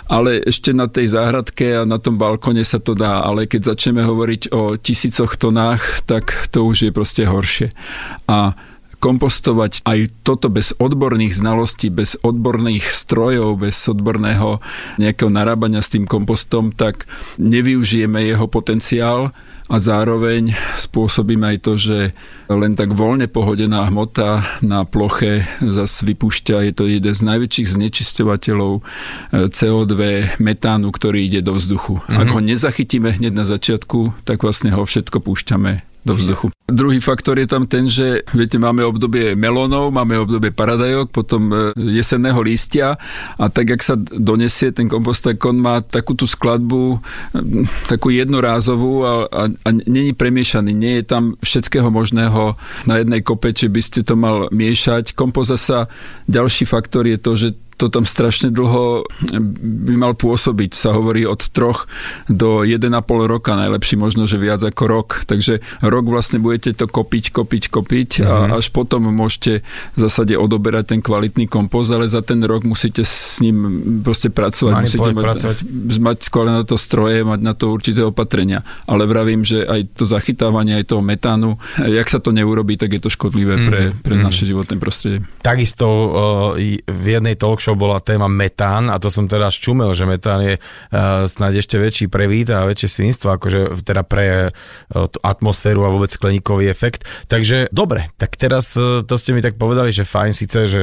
Ale 0.09 0.41
ešte 0.41 0.73
na 0.73 0.89
tej 0.89 1.13
záhradke 1.13 1.85
a 1.85 1.89
na 1.89 2.01
tom 2.01 2.17
balkone 2.17 2.65
sa 2.65 2.81
to 2.81 2.97
dá, 2.97 3.21
ale 3.21 3.45
keď 3.45 3.77
začneme 3.77 4.01
hovoriť 4.01 4.43
o 4.57 4.81
tisícoch 4.81 5.37
tonách, 5.37 6.09
tak 6.09 6.49
to 6.49 6.65
už 6.65 6.89
je 6.89 6.93
proste 6.97 7.29
horšie. 7.29 7.69
A 8.25 8.57
kompostovať 9.03 9.83
aj 9.83 10.23
toto 10.23 10.47
bez 10.47 10.71
odborných 10.79 11.35
znalostí, 11.35 11.91
bez 11.91 12.15
odborných 12.23 12.87
strojov, 12.87 13.67
bez 13.67 13.75
odborného 13.91 14.63
nejakého 15.03 15.27
narábania 15.27 15.83
s 15.83 15.91
tým 15.91 16.07
kompostom, 16.07 16.71
tak 16.71 17.11
nevyužijeme 17.43 18.23
jeho 18.23 18.47
potenciál 18.47 19.35
a 19.67 19.77
zároveň 19.81 20.55
spôsobíme 20.79 21.57
aj 21.57 21.59
to, 21.65 21.73
že 21.75 21.99
len 22.47 22.79
tak 22.79 22.95
voľne 22.95 23.27
pohodená 23.27 23.89
hmota 23.91 24.45
na 24.63 24.87
ploche 24.87 25.43
zase 25.59 26.07
vypúšťa, 26.07 26.71
je 26.71 26.73
to 26.77 26.85
jeden 26.87 27.15
z 27.15 27.23
najväčších 27.27 27.69
znečisťovateľov 27.75 28.73
eh, 28.79 28.83
CO2, 29.51 29.95
metánu, 30.39 30.95
ktorý 30.95 31.27
ide 31.27 31.41
do 31.43 31.59
vzduchu. 31.59 31.99
Mm-hmm. 31.99 32.21
Ak 32.23 32.29
ho 32.31 32.41
nezachytíme 32.45 33.11
hneď 33.19 33.35
na 33.35 33.49
začiatku, 33.49 34.23
tak 34.23 34.47
vlastne 34.47 34.71
ho 34.71 34.87
všetko 34.87 35.19
púšťame 35.19 35.92
do 36.03 36.15
vzduchu. 36.15 36.51
Druhý 36.67 36.99
faktor 36.99 37.39
je 37.39 37.47
tam 37.47 37.67
ten, 37.69 37.87
že 37.87 38.27
viete, 38.33 38.59
máme 38.59 38.83
obdobie 38.83 39.39
melónov, 39.39 39.95
máme 39.95 40.19
obdobie 40.19 40.51
paradajok, 40.51 41.15
potom 41.15 41.53
e, 41.53 41.57
jesenného 41.79 42.39
lístia 42.43 42.99
a 43.39 43.45
tak, 43.53 43.77
jak 43.77 43.83
sa 43.83 43.95
donesie 43.99 44.73
ten 44.73 44.89
kompost, 44.89 45.23
tak 45.23 45.39
on 45.45 45.63
má 45.63 45.85
takú 45.85 46.17
tú 46.17 46.25
skladbu, 46.27 46.99
takú 47.87 48.11
jednorázovú 48.11 49.05
a, 49.05 49.13
a, 49.29 49.43
a 49.53 49.69
není 49.87 50.17
premiešaný, 50.17 50.73
nie 50.73 51.03
je 51.03 51.05
tam 51.07 51.37
všetkého 51.45 51.93
možného 51.93 52.57
na 52.89 52.95
jednej 52.99 53.21
kope, 53.21 53.53
či 53.55 53.69
by 53.69 53.83
ste 53.85 54.01
to 54.03 54.19
mal 54.19 54.49
miešať. 54.51 55.13
Kompost 55.13 55.55
zasa, 55.55 55.87
ďalší 56.27 56.65
faktor 56.65 57.07
je 57.07 57.19
to, 57.21 57.33
že 57.37 57.49
to 57.83 57.91
tam 57.91 58.07
strašne 58.07 58.55
dlho 58.55 59.03
by 59.59 59.95
mal 59.99 60.15
pôsobiť. 60.15 60.71
Sa 60.71 60.95
hovorí 60.95 61.27
od 61.27 61.43
troch 61.51 61.91
do 62.31 62.63
1,5 62.63 62.95
roka, 63.27 63.59
najlepší 63.59 63.99
možno, 63.99 64.31
že 64.31 64.39
viac 64.39 64.63
ako 64.63 64.87
rok. 64.87 65.09
Takže 65.27 65.59
rok 65.83 66.05
vlastne 66.07 66.39
budete 66.39 66.79
to 66.79 66.87
kopiť, 66.87 67.35
kopiť, 67.35 67.63
kopiť 67.75 68.11
mm-hmm. 68.23 68.31
a 68.31 68.37
mhm. 68.47 68.53
až 68.63 68.71
potom 68.71 69.11
môžete 69.11 69.67
v 69.67 69.99
zásade 69.99 70.39
odoberať 70.39 70.95
ten 70.95 71.01
kvalitný 71.03 71.51
kompost, 71.51 71.91
ale 71.91 72.07
za 72.07 72.23
ten 72.23 72.39
rok 72.47 72.63
musíte 72.63 73.03
s 73.03 73.43
ním 73.43 73.83
proste 74.07 74.31
pracovať. 74.31 74.73
musíte 74.79 75.11
mať, 75.11 75.25
pracovať. 75.27 75.57
mať 75.99 76.19
skôr 76.23 76.47
na 76.47 76.63
to 76.63 76.79
stroje, 76.79 77.27
mať 77.27 77.41
na 77.43 77.59
to 77.59 77.75
určité 77.75 78.07
opatrenia. 78.07 78.63
Ale 78.87 79.11
vravím, 79.11 79.43
že 79.43 79.67
aj 79.67 79.99
to 79.99 80.07
zachytávanie 80.07 80.79
aj 80.79 80.95
toho 80.95 81.03
metánu, 81.03 81.59
jak 81.83 82.07
sa 82.07 82.23
to 82.23 82.31
neurobí, 82.31 82.79
tak 82.79 82.95
je 82.95 83.03
to 83.03 83.11
škodlivé 83.11 83.59
pre, 83.67 83.81
mhm. 83.91 84.07
pre 84.07 84.15
mm-hmm. 84.15 84.27
naše 84.31 84.47
životné 84.47 84.79
prostredie. 84.79 85.27
Takisto 85.43 85.87
uh, 85.91 86.11
v 86.87 87.07
jednej 87.11 87.35
talk 87.35 87.59
show 87.59 87.72
bola 87.75 88.03
téma 88.03 88.27
metán 88.27 88.89
a 88.93 88.97
to 88.99 89.09
som 89.13 89.29
teda 89.29 89.53
čumel, 89.53 89.93
že 89.97 90.09
metán 90.09 90.41
je 90.43 90.55
uh, 90.59 91.25
snáď 91.25 91.63
ešte 91.63 91.77
väčší 91.79 92.07
pre 92.11 92.27
vít 92.27 92.51
a 92.51 92.67
väčšie 92.67 92.89
svinstvo, 93.03 93.35
akože 93.35 93.83
teda 93.87 94.03
pre 94.03 94.51
uh, 94.51 95.25
atmosféru 95.25 95.87
a 95.87 95.93
vôbec 95.93 96.11
skleníkový 96.11 96.69
efekt. 96.69 97.05
Takže 97.29 97.71
dobre, 97.71 98.11
tak 98.19 98.35
teraz 98.37 98.75
uh, 98.75 99.05
to 99.05 99.15
ste 99.17 99.37
mi 99.37 99.45
tak 99.45 99.57
povedali, 99.61 99.93
že 99.93 100.09
fajn 100.09 100.33
síce, 100.33 100.59
že 100.69 100.83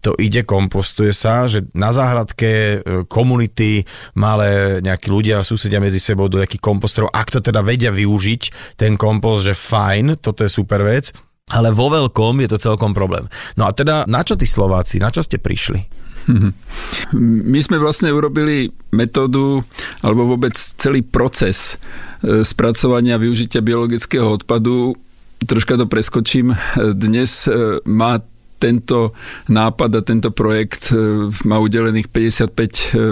to 0.00 0.16
ide, 0.16 0.42
kompostuje 0.46 1.12
sa, 1.14 1.46
že 1.46 1.66
na 1.76 1.90
záhradke 1.90 2.80
uh, 2.80 3.04
komunity, 3.06 3.84
malé 4.16 4.80
nejakí 4.80 5.12
ľudia 5.12 5.44
susedia 5.46 5.82
medzi 5.82 6.00
sebou 6.00 6.26
do 6.26 6.40
nejakých 6.40 6.62
komposterov, 6.62 7.12
ak 7.12 7.28
to 7.32 7.40
teda 7.40 7.60
vedia 7.62 7.92
využiť, 7.92 8.74
ten 8.80 8.98
kompost, 8.98 9.46
že 9.46 9.54
fajn, 9.54 10.18
toto 10.20 10.42
je 10.42 10.50
super 10.50 10.82
vec, 10.82 11.12
ale 11.46 11.70
vo 11.70 11.86
veľkom 11.86 12.42
je 12.42 12.48
to 12.50 12.58
celkom 12.58 12.90
problém. 12.90 13.30
No 13.54 13.70
a 13.70 13.70
teda, 13.70 14.02
na 14.10 14.26
čo 14.26 14.34
tí 14.34 14.50
Slováci, 14.50 14.98
na 14.98 15.14
čo 15.14 15.22
ste 15.22 15.38
prišli? 15.38 16.05
My 17.52 17.60
sme 17.62 17.78
vlastne 17.78 18.10
urobili 18.10 18.74
metódu 18.90 19.62
alebo 20.02 20.36
vôbec 20.36 20.54
celý 20.54 21.02
proces 21.06 21.78
e, 22.22 22.42
spracovania 22.42 23.18
využitia 23.18 23.62
biologického 23.62 24.26
odpadu. 24.26 24.98
Troška 25.42 25.76
to 25.78 25.86
preskočím. 25.86 26.56
Dnes 26.96 27.46
e, 27.46 27.78
má 27.86 28.20
tento 28.56 29.12
nápad 29.52 29.90
a 29.96 30.00
tento 30.00 30.32
projekt 30.32 30.90
e, 30.90 31.28
má 31.44 31.60
udelených 31.60 32.08
55 32.08 32.52
e, 32.52 32.64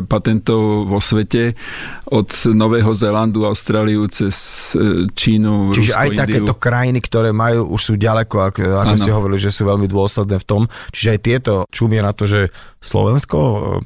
patentov 0.04 0.88
vo 0.88 0.98
svete 0.98 1.52
od 2.08 2.28
Nového 2.52 2.92
Zélandu, 2.92 3.44
Austráliu 3.44 4.08
cez 4.08 4.34
e, 4.76 5.08
Čínu, 5.12 5.72
Čiže 5.72 5.92
Rusko, 5.92 6.00
aj 6.00 6.08
Indiu. 6.08 6.22
takéto 6.24 6.54
krajiny, 6.56 6.98
ktoré 7.04 7.30
majú, 7.32 7.76
už 7.76 7.80
sú 7.80 7.94
ďaleko, 8.00 8.36
ako, 8.52 8.60
ako 8.84 8.94
ste 8.96 9.12
hovorili, 9.12 9.40
že 9.40 9.52
sú 9.52 9.68
veľmi 9.68 9.88
dôsledné 9.88 10.36
v 10.40 10.46
tom. 10.46 10.62
Čiže 10.92 11.08
aj 11.12 11.20
tieto 11.20 11.52
čumia 11.68 12.00
na 12.00 12.16
to, 12.16 12.24
že 12.24 12.48
Slovensko, 12.84 13.38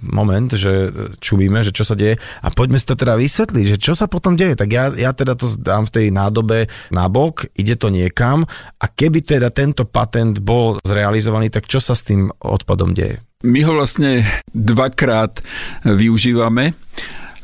moment, 0.03 0.51
že 0.51 0.91
čumíme, 1.23 1.63
že 1.63 1.71
čo 1.71 1.87
sa 1.87 1.95
deje. 1.95 2.19
A 2.43 2.51
poďme 2.51 2.83
si 2.83 2.87
to 2.91 2.99
teda 2.99 3.15
vysvetliť, 3.15 3.65
že 3.75 3.79
čo 3.79 3.95
sa 3.95 4.11
potom 4.11 4.35
deje. 4.35 4.59
Tak 4.59 4.69
ja, 4.69 4.91
ja 4.91 5.15
teda 5.15 5.39
to 5.39 5.47
dám 5.55 5.87
v 5.87 5.95
tej 5.95 6.07
nádobe 6.11 6.67
nabok, 6.91 7.47
ide 7.55 7.79
to 7.79 7.95
niekam 7.95 8.43
a 8.83 8.87
keby 8.91 9.23
teda 9.23 9.55
tento 9.55 9.87
patent 9.87 10.43
bol 10.43 10.83
zrealizovaný 10.83 11.48
tak 11.51 11.67
čo 11.67 11.81
sa 11.83 11.97
s 11.97 12.07
tým 12.07 12.33
odpadom 12.41 12.93
deje? 12.93 13.21
My 13.47 13.63
ho 13.63 13.73
vlastne 13.77 14.27
dvakrát 14.51 15.43
využívame 15.87 16.75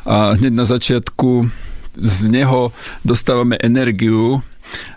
a 0.04 0.34
hneď 0.34 0.52
na 0.52 0.66
začiatku 0.66 1.46
z 1.94 2.18
neho 2.26 2.75
dostávame 3.06 3.54
energiu 3.62 4.42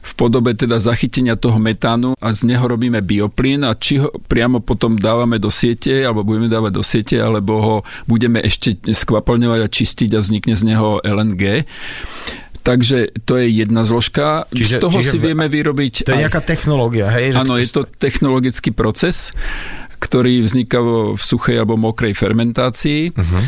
v 0.02 0.12
podobe 0.16 0.56
teda 0.56 0.80
zachytenia 0.80 1.36
toho 1.36 1.60
metánu 1.60 2.16
a 2.18 2.32
z 2.32 2.48
neho 2.48 2.64
robíme 2.66 3.04
bioplyn 3.04 3.68
a 3.68 3.76
či 3.76 4.00
ho 4.02 4.10
priamo 4.10 4.64
potom 4.64 4.96
dávame 4.96 5.38
do 5.38 5.52
siete 5.52 6.08
alebo 6.08 6.24
budeme 6.24 6.48
dávať 6.48 6.72
do 6.74 6.84
siete 6.84 7.20
alebo 7.20 7.54
ho 7.60 7.76
budeme 8.08 8.40
ešte 8.40 8.80
skvapalňovať 8.88 9.60
a 9.62 9.70
čistiť 9.70 10.10
a 10.16 10.24
vznikne 10.24 10.56
z 10.56 10.64
neho 10.74 11.04
LNG. 11.04 11.68
Takže 12.68 13.16
to 13.24 13.40
je 13.40 13.48
jedna 13.64 13.88
zložka. 13.88 14.44
Čiže, 14.52 14.76
z 14.76 14.84
toho 14.84 15.00
čiže 15.00 15.16
si 15.16 15.18
vieme 15.24 15.48
vyrobiť... 15.48 16.04
To 16.04 16.12
je 16.12 16.18
aj... 16.20 16.24
nejaká 16.28 16.42
technológia, 16.44 17.08
hej? 17.16 17.32
Áno, 17.32 17.56
je 17.56 17.72
to 17.72 17.88
technologický 17.88 18.76
proces 18.76 19.32
ktorý 19.98 20.46
vzniká 20.46 20.78
v 20.80 21.20
suchej 21.20 21.58
alebo 21.58 21.76
mokrej 21.76 22.14
fermentácii, 22.14 23.12
uh-huh. 23.12 23.44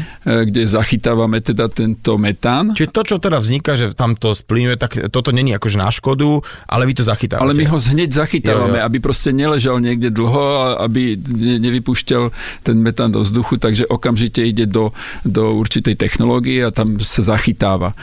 kde 0.50 0.66
zachytávame 0.66 1.40
teda 1.46 1.70
tento 1.70 2.18
metán. 2.18 2.74
Čiže 2.74 2.90
to, 2.90 3.02
čo 3.06 3.16
teda 3.22 3.38
vzniká, 3.38 3.78
že 3.78 3.94
tam 3.94 4.18
to 4.18 4.34
splynuje, 4.34 4.76
tak 4.76 4.98
toto 5.14 5.30
není 5.30 5.54
akože 5.54 5.78
na 5.78 5.94
škodu, 5.94 6.42
ale 6.66 6.90
vy 6.90 6.98
to 6.98 7.04
zachytávate. 7.06 7.46
Ale 7.46 7.54
my 7.54 7.66
ho 7.70 7.78
hneď 7.78 8.10
zachytávame, 8.12 8.78
jo, 8.78 8.82
jo. 8.82 8.88
aby 8.90 8.98
proste 8.98 9.30
neležal 9.30 9.78
niekde 9.78 10.10
dlho, 10.10 10.76
aby 10.82 11.16
nevypúšťal 11.38 12.34
ten 12.66 12.82
metán 12.82 13.14
do 13.14 13.22
vzduchu, 13.22 13.62
takže 13.62 13.86
okamžite 13.86 14.42
ide 14.42 14.66
do, 14.66 14.92
do 15.22 15.54
určitej 15.54 15.96
technológie 16.02 16.66
a 16.66 16.74
tam 16.74 16.98
sa 16.98 17.22
zachytáva. 17.22 17.94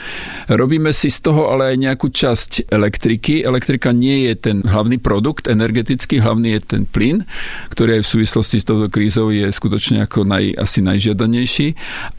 Robíme 0.47 0.95
si 0.95 1.11
z 1.11 1.19
toho 1.19 1.51
ale 1.51 1.75
aj 1.75 1.77
nejakú 1.83 2.07
časť 2.09 2.71
elektriky. 2.71 3.43
Elektrika 3.43 3.91
nie 3.91 4.31
je 4.31 4.33
ten 4.39 4.57
hlavný 4.63 4.97
produkt 5.03 5.51
energetický, 5.51 6.23
hlavný 6.23 6.55
je 6.57 6.61
ten 6.63 6.83
plyn, 6.87 7.27
ktorý 7.69 7.99
je 7.99 8.01
v 8.01 8.11
súvislosti 8.17 8.36
súvislosti 8.37 8.61
s 8.61 8.69
touto 8.69 8.87
krízou 8.93 9.33
je 9.33 9.49
skutočne 9.49 10.05
ako 10.05 10.21
naj, 10.21 10.53
asi 10.61 10.85
najžiadanejší, 10.85 11.67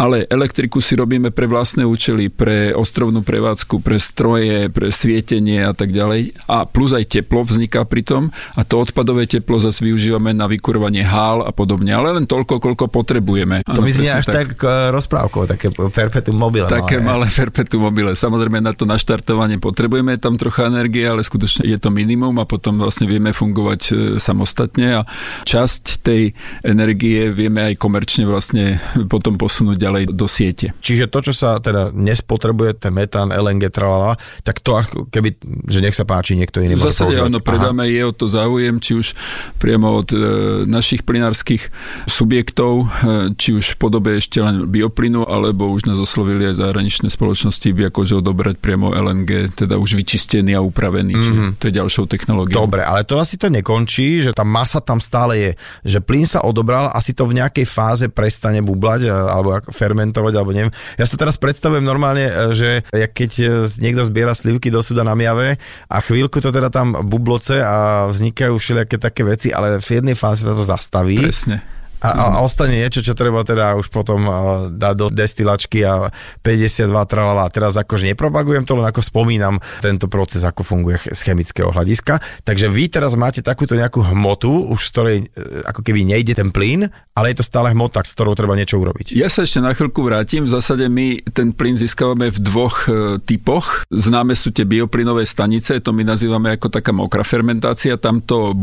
ale 0.03 0.27
elektriku 0.27 0.83
si 0.83 0.99
robíme 0.99 1.31
pre 1.31 1.47
vlastné 1.47 1.87
účely, 1.87 2.27
pre 2.27 2.75
ostrovnú 2.75 3.23
prevádzku, 3.23 3.79
pre 3.79 4.03
stroje, 4.03 4.67
pre 4.67 4.91
svietenie 4.91 5.63
a 5.63 5.71
tak 5.71 5.95
ďalej. 5.95 6.35
A 6.51 6.67
plus 6.67 6.91
aj 6.91 7.07
teplo 7.07 7.47
vzniká 7.47 7.87
pri 7.87 8.03
tom 8.03 8.23
a 8.59 8.67
to 8.67 8.83
odpadové 8.83 9.31
teplo 9.31 9.63
zase 9.63 9.87
využívame 9.87 10.35
na 10.35 10.51
vykurovanie 10.51 11.07
hál 11.07 11.47
a 11.47 11.55
podobne, 11.55 11.95
ale 11.95 12.11
len 12.19 12.27
toľko, 12.27 12.59
koľko 12.59 12.91
potrebujeme. 12.91 13.63
To 13.63 13.79
mi 13.79 13.95
znie 13.95 14.11
až 14.11 14.27
tak, 14.27 14.59
tak 14.59 14.91
rozprávkou, 14.91 15.47
také 15.47 15.71
perpetuum 15.71 16.35
mobile. 16.35 16.67
Také 16.67 16.99
malé, 16.99 17.23
malé 17.23 17.27
perpetuum 17.31 17.87
mobile. 17.87 18.19
Samozrejme 18.19 18.59
na 18.59 18.75
to 18.75 18.91
naštartovanie 18.91 19.63
potrebujeme 19.63 20.19
tam 20.19 20.35
trocha 20.35 20.67
energie, 20.67 21.07
ale 21.07 21.23
skutočne 21.23 21.63
je 21.71 21.79
to 21.79 21.95
minimum 21.95 22.43
a 22.43 22.45
potom 22.45 22.83
vlastne 22.83 23.07
vieme 23.07 23.31
fungovať 23.31 23.81
e, 23.87 23.93
samostatne 24.19 24.87
a 24.99 25.07
časť 25.47 26.03
tej 26.09 26.23
energie 26.65 27.29
vieme 27.29 27.69
aj 27.69 27.75
komerčne 27.77 28.25
vlastne 28.25 28.81
potom 29.13 29.37
posunúť 29.37 29.77
ďalej 29.77 30.03
do 30.09 30.25
siete. 30.25 30.73
Čiže 30.81 31.13
to, 31.13 31.21
čo 31.21 31.33
sa 31.37 31.61
teda 31.61 31.93
nespotrebuje, 31.93 32.81
ten 32.81 32.97
metán, 32.97 33.29
LNG, 33.29 33.69
tralala, 33.69 34.17
tak 34.41 34.65
to 34.65 34.81
ako 34.81 35.13
keby, 35.13 35.37
že 35.69 35.85
nech 35.85 35.93
sa 35.93 36.09
páči, 36.09 36.33
niekto 36.39 36.65
iný 36.65 36.81
V 36.81 36.89
zásade 36.89 37.21
áno, 37.21 37.43
predáme, 37.45 37.85
Aha. 37.85 37.93
je 37.93 38.03
o 38.09 38.13
to 38.17 38.27
záujem, 38.31 38.81
či 38.81 38.97
už 38.97 39.13
priamo 39.61 40.01
od 40.01 40.09
e, 40.15 40.19
našich 40.65 41.05
plinárskych 41.05 41.69
subjektov, 42.09 42.89
e, 43.05 43.37
či 43.37 43.59
už 43.59 43.77
v 43.77 43.77
podobe 43.77 44.17
ešte 44.17 44.41
len 44.41 44.65
bioplynu, 44.65 45.29
alebo 45.29 45.69
už 45.69 45.91
nás 45.91 46.01
oslovili 46.01 46.49
aj 46.49 46.65
zahraničné 46.65 47.13
spoločnosti, 47.13 47.69
by 47.69 47.93
akože 47.93 48.25
odobrať 48.25 48.57
priamo 48.57 48.97
LNG, 48.97 49.59
teda 49.59 49.77
už 49.77 49.99
vyčistený 49.99 50.57
a 50.57 50.65
upravený, 50.65 51.15
mm-hmm. 51.15 51.51
to 51.61 51.69
je 51.69 51.73
ďalšou 51.77 52.09
technológiou. 52.09 52.65
Dobre, 52.65 52.87
ale 52.87 53.05
to 53.05 53.21
asi 53.21 53.37
to 53.37 53.53
nekončí, 53.53 54.25
že 54.25 54.33
tá 54.33 54.47
masa 54.47 54.81
tam 54.81 55.03
stále 55.03 55.35
je, 55.37 55.51
že 55.85 55.98
že 55.99 56.07
plyn 56.07 56.23
sa 56.23 56.47
odobral, 56.47 56.95
asi 56.95 57.11
to 57.11 57.27
v 57.27 57.43
nejakej 57.43 57.67
fáze 57.67 58.07
prestane 58.07 58.63
bublať 58.63 59.11
alebo 59.11 59.59
fermentovať, 59.67 60.33
alebo 60.39 60.55
neviem. 60.55 60.73
Ja 60.95 61.11
sa 61.11 61.19
teraz 61.19 61.35
predstavujem 61.35 61.83
normálne, 61.83 62.31
e, 62.31 62.33
že 62.55 62.71
keď 62.95 63.31
e, 63.43 63.47
niekto 63.83 64.07
zbiera 64.07 64.31
slivky 64.39 64.71
do 64.71 64.79
suda 64.79 65.03
na 65.03 65.19
miave 65.19 65.59
a 65.91 65.99
chvíľku 65.99 66.39
to 66.39 66.55
teda 66.55 66.71
tam 66.71 66.95
bubloce 67.03 67.59
a 67.59 68.07
vznikajú 68.07 68.55
všelijaké 68.55 68.97
také 69.03 69.27
veci, 69.27 69.51
ale 69.51 69.83
v 69.83 69.89
jednej 69.91 70.15
fáze 70.15 70.47
sa 70.47 70.55
to 70.55 70.63
zastaví. 70.63 71.19
Presne 71.19 71.78
a, 71.99 72.09
a, 72.09 72.25
ostane 72.47 72.79
niečo, 72.79 73.03
čo 73.03 73.19
treba 73.19 73.43
teda 73.43 73.75
už 73.75 73.91
potom 73.91 74.21
uh, 74.27 74.35
dať 74.71 74.95
do 74.95 75.07
destilačky 75.11 75.83
a 75.83 76.11
52 76.47 76.87
tralala. 77.11 77.51
Teraz 77.51 77.75
akože 77.75 78.07
nepropagujem 78.15 78.63
to, 78.63 78.79
len 78.79 78.87
ako 78.87 79.03
spomínam 79.03 79.59
tento 79.83 80.07
proces, 80.07 80.47
ako 80.47 80.63
funguje 80.63 81.03
z 81.11 81.21
chemického 81.27 81.75
hľadiska. 81.75 82.23
Takže 82.47 82.71
vy 82.71 82.87
teraz 82.87 83.19
máte 83.19 83.43
takúto 83.43 83.75
nejakú 83.75 84.07
hmotu, 84.15 84.71
už 84.71 84.81
z 84.87 84.91
ktorej 84.95 85.19
uh, 85.27 85.67
ako 85.67 85.81
keby 85.83 86.07
nejde 86.07 86.39
ten 86.39 86.55
plyn, 86.55 86.87
ale 87.19 87.35
je 87.35 87.43
to 87.43 87.45
stále 87.45 87.67
hmota, 87.75 88.07
s 88.07 88.15
ktorou 88.15 88.39
treba 88.39 88.55
niečo 88.55 88.79
urobiť. 88.79 89.19
Ja 89.19 89.27
sa 89.27 89.43
ešte 89.43 89.59
na 89.59 89.75
chvíľku 89.75 90.07
vrátim. 90.07 90.47
V 90.47 90.55
zásade 90.55 90.87
my 90.87 91.27
ten 91.35 91.51
plyn 91.51 91.75
získavame 91.75 92.31
v 92.31 92.39
dvoch 92.39 92.87
uh, 92.87 93.19
typoch. 93.19 93.83
Známe 93.91 94.39
sú 94.39 94.55
tie 94.55 94.63
bioplynové 94.63 95.27
stanice, 95.27 95.83
to 95.83 95.91
my 95.91 96.07
nazývame 96.07 96.55
ako 96.55 96.71
taká 96.71 96.95
mokrá 96.95 97.27
fermentácia. 97.27 97.99
Tam 97.99 98.23
to 98.23 98.55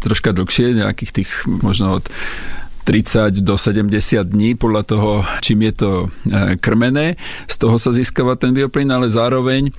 troška 0.00 0.34
dlhšie, 0.34 0.82
nejakých 0.82 1.10
tých 1.22 1.30
možno 1.46 2.02
od 2.02 2.04
30 2.84 3.40
do 3.40 3.56
70 3.56 4.28
dní, 4.28 4.54
podľa 4.54 4.82
toho, 4.84 5.10
čím 5.40 5.64
je 5.66 5.72
to 5.72 5.90
e, 6.04 6.06
krmené. 6.60 7.16
Z 7.48 7.56
toho 7.64 7.80
sa 7.80 7.90
získava 7.90 8.36
ten 8.36 8.52
bioplyn, 8.52 8.92
ale 8.92 9.08
zároveň 9.08 9.68
e, 9.68 9.72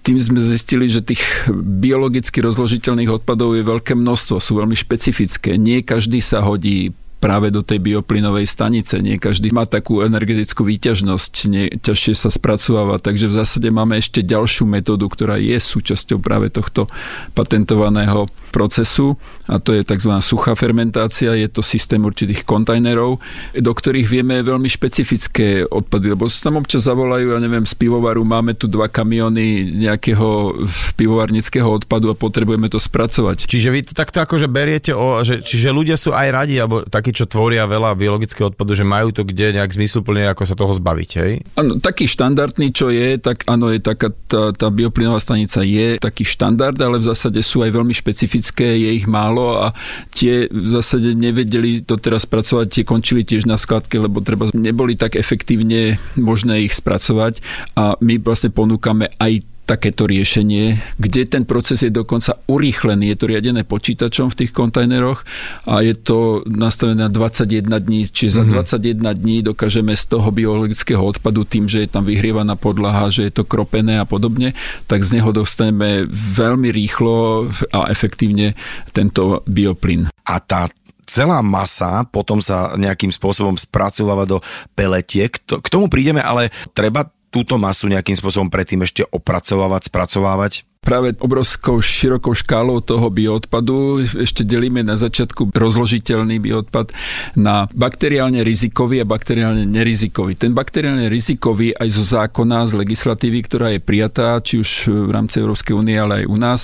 tým 0.00 0.16
sme 0.16 0.40
zistili, 0.40 0.88
že 0.88 1.04
tých 1.04 1.20
biologicky 1.52 2.40
rozložiteľných 2.40 3.12
odpadov 3.12 3.52
je 3.52 3.62
veľké 3.62 3.92
množstvo, 3.92 4.40
sú 4.40 4.52
veľmi 4.58 4.74
špecifické. 4.74 5.60
Nie 5.60 5.84
každý 5.84 6.24
sa 6.24 6.40
hodí 6.40 6.96
práve 7.18 7.50
do 7.50 7.66
tej 7.66 7.82
bioplynovej 7.82 8.46
stanice. 8.46 9.02
Nie 9.02 9.18
každý 9.18 9.50
má 9.50 9.66
takú 9.66 10.06
energetickú 10.06 10.62
výťažnosť, 10.62 11.34
nie, 11.50 11.66
ťažšie 11.82 12.14
sa 12.14 12.30
spracováva, 12.30 13.02
takže 13.02 13.26
v 13.26 13.36
zásade 13.42 13.68
máme 13.74 13.98
ešte 13.98 14.22
ďalšiu 14.22 14.70
metódu, 14.70 15.10
ktorá 15.10 15.34
je 15.34 15.58
súčasťou 15.58 16.22
práve 16.22 16.54
tohto 16.54 16.86
patentovaného 17.34 18.30
procesu 18.54 19.18
a 19.50 19.58
to 19.58 19.74
je 19.74 19.82
tzv. 19.82 20.14
suchá 20.22 20.54
fermentácia, 20.54 21.34
je 21.34 21.50
to 21.50 21.60
systém 21.60 21.98
určitých 21.98 22.46
kontajnerov, 22.46 23.18
do 23.58 23.72
ktorých 23.74 24.06
vieme 24.06 24.38
veľmi 24.40 24.70
špecifické 24.70 25.66
odpady, 25.66 26.14
lebo 26.14 26.30
sa 26.30 26.48
tam 26.48 26.62
občas 26.62 26.86
zavolajú, 26.86 27.34
ja 27.34 27.42
neviem, 27.42 27.66
z 27.66 27.74
pivovaru 27.74 28.22
máme 28.22 28.54
tu 28.54 28.70
dva 28.70 28.86
kamiony 28.86 29.74
nejakého 29.74 30.54
pivovarnického 30.94 31.66
odpadu 31.66 32.14
a 32.14 32.16
potrebujeme 32.16 32.70
to 32.70 32.78
spracovať. 32.78 33.50
Čiže 33.50 33.68
vy 33.74 33.80
to 33.90 33.92
takto 33.92 34.22
akože 34.22 34.46
beriete, 34.46 34.94
o, 34.94 35.20
že, 35.26 35.42
čiže 35.42 35.74
ľudia 35.74 35.98
sú 35.98 36.14
aj 36.14 36.28
radi, 36.30 36.56
alebo 36.62 36.86
tak 36.86 37.07
takí, 37.08 37.24
čo 37.24 37.32
tvoria 37.32 37.64
veľa 37.64 37.96
biologického 37.96 38.52
odpadu, 38.52 38.76
že 38.76 38.84
majú 38.84 39.08
to 39.16 39.24
kde 39.24 39.56
nejak 39.56 39.72
zmysluplne, 39.72 40.28
ako 40.28 40.44
sa 40.44 40.52
toho 40.52 40.76
zbaviť, 40.76 41.10
hej? 41.24 41.32
Ano, 41.56 41.80
taký 41.80 42.04
štandardný, 42.04 42.68
čo 42.68 42.92
je, 42.92 43.16
tak 43.16 43.48
áno, 43.48 43.72
je 43.72 43.80
taká, 43.80 44.12
tá, 44.28 44.52
tá 44.52 44.68
bioplynová 44.68 45.16
stanica 45.16 45.64
je 45.64 45.96
taký 45.96 46.28
štandard, 46.28 46.76
ale 46.76 47.00
v 47.00 47.08
zásade 47.08 47.40
sú 47.40 47.64
aj 47.64 47.72
veľmi 47.72 47.96
špecifické, 47.96 48.76
je 48.76 48.90
ich 48.92 49.08
málo 49.08 49.56
a 49.56 49.72
tie 50.12 50.52
v 50.52 50.68
zásade 50.68 51.16
nevedeli 51.16 51.80
doteraz 51.80 52.28
spracovať, 52.28 52.66
tie 52.68 52.84
končili 52.84 53.24
tiež 53.24 53.48
na 53.48 53.56
skladke, 53.56 53.96
lebo 53.96 54.20
treba 54.20 54.52
neboli 54.52 54.92
tak 54.92 55.16
efektívne 55.16 55.96
možné 56.20 56.68
ich 56.68 56.76
spracovať 56.76 57.40
a 57.72 57.96
my 58.04 58.20
vlastne 58.20 58.52
ponúkame 58.52 59.08
aj 59.16 59.48
takéto 59.68 60.08
riešenie, 60.08 60.80
kde 60.96 61.28
ten 61.28 61.44
proces 61.44 61.84
je 61.84 61.92
dokonca 61.92 62.40
urýchlený. 62.48 63.12
Je 63.12 63.18
to 63.20 63.28
riadené 63.28 63.68
počítačom 63.68 64.32
v 64.32 64.38
tých 64.40 64.56
kontajneroch 64.56 65.28
a 65.68 65.84
je 65.84 65.92
to 65.92 66.40
nastavené 66.48 67.04
na 67.04 67.12
21 67.12 67.68
dní, 67.68 68.08
čiže 68.08 68.40
mm-hmm. 68.40 68.64
za 68.64 68.80
21 68.80 68.96
mhm. 68.96 69.12
dní 69.20 69.36
dokážeme 69.44 69.92
z 69.92 70.04
toho 70.08 70.32
biologického 70.32 71.04
odpadu 71.04 71.44
tým, 71.44 71.68
že 71.68 71.84
je 71.84 71.92
tam 71.92 72.08
vyhrievaná 72.08 72.56
podlaha, 72.56 73.12
že 73.12 73.28
je 73.28 73.32
to 73.36 73.44
kropené 73.44 74.00
a 74.00 74.08
podobne, 74.08 74.56
tak 74.88 75.04
z 75.04 75.20
neho 75.20 75.28
dostaneme 75.36 76.08
veľmi 76.08 76.72
rýchlo 76.72 77.46
a 77.76 77.92
efektívne 77.92 78.56
tento 78.96 79.44
bioplyn. 79.44 80.08
A 80.24 80.40
tá 80.40 80.72
celá 81.08 81.40
masa 81.40 82.04
potom 82.08 82.40
sa 82.40 82.76
nejakým 82.76 83.08
spôsobom 83.08 83.56
spracováva 83.56 84.28
do 84.28 84.44
peletiek. 84.76 85.32
K 85.32 85.68
tomu 85.72 85.88
prídeme, 85.88 86.20
ale 86.20 86.52
treba 86.76 87.08
túto 87.38 87.54
masu 87.54 87.86
nejakým 87.86 88.18
spôsobom 88.18 88.50
predtým 88.50 88.82
ešte 88.82 89.06
opracovávať, 89.14 89.86
spracovávať? 89.86 90.67
Práve 90.80 91.12
obrovskou 91.20 91.82
širokou 91.82 92.32
škálou 92.32 92.80
toho 92.80 93.10
bioodpadu 93.12 94.02
ešte 94.22 94.46
delíme 94.46 94.80
na 94.80 94.94
začiatku 94.94 95.52
rozložiteľný 95.52 96.40
bioodpad 96.40 96.94
na 97.36 97.68
bakteriálne 97.74 98.40
rizikový 98.40 99.02
a 99.02 99.06
bakteriálne 99.06 99.68
nerizikový. 99.68 100.38
Ten 100.38 100.56
bakteriálne 100.56 101.10
rizikový 101.12 101.76
aj 101.76 101.88
zo 101.92 102.04
zákona, 102.04 102.70
z 102.70 102.72
legislatívy, 102.78 103.38
ktorá 103.44 103.68
je 103.76 103.80
prijatá, 103.82 104.38
či 104.40 104.62
už 104.62 104.70
v 104.88 105.10
rámci 105.10 105.42
Európskej 105.42 105.74
únie, 105.76 105.98
ale 105.98 106.22
aj 106.22 106.26
u 106.30 106.36
nás, 106.38 106.60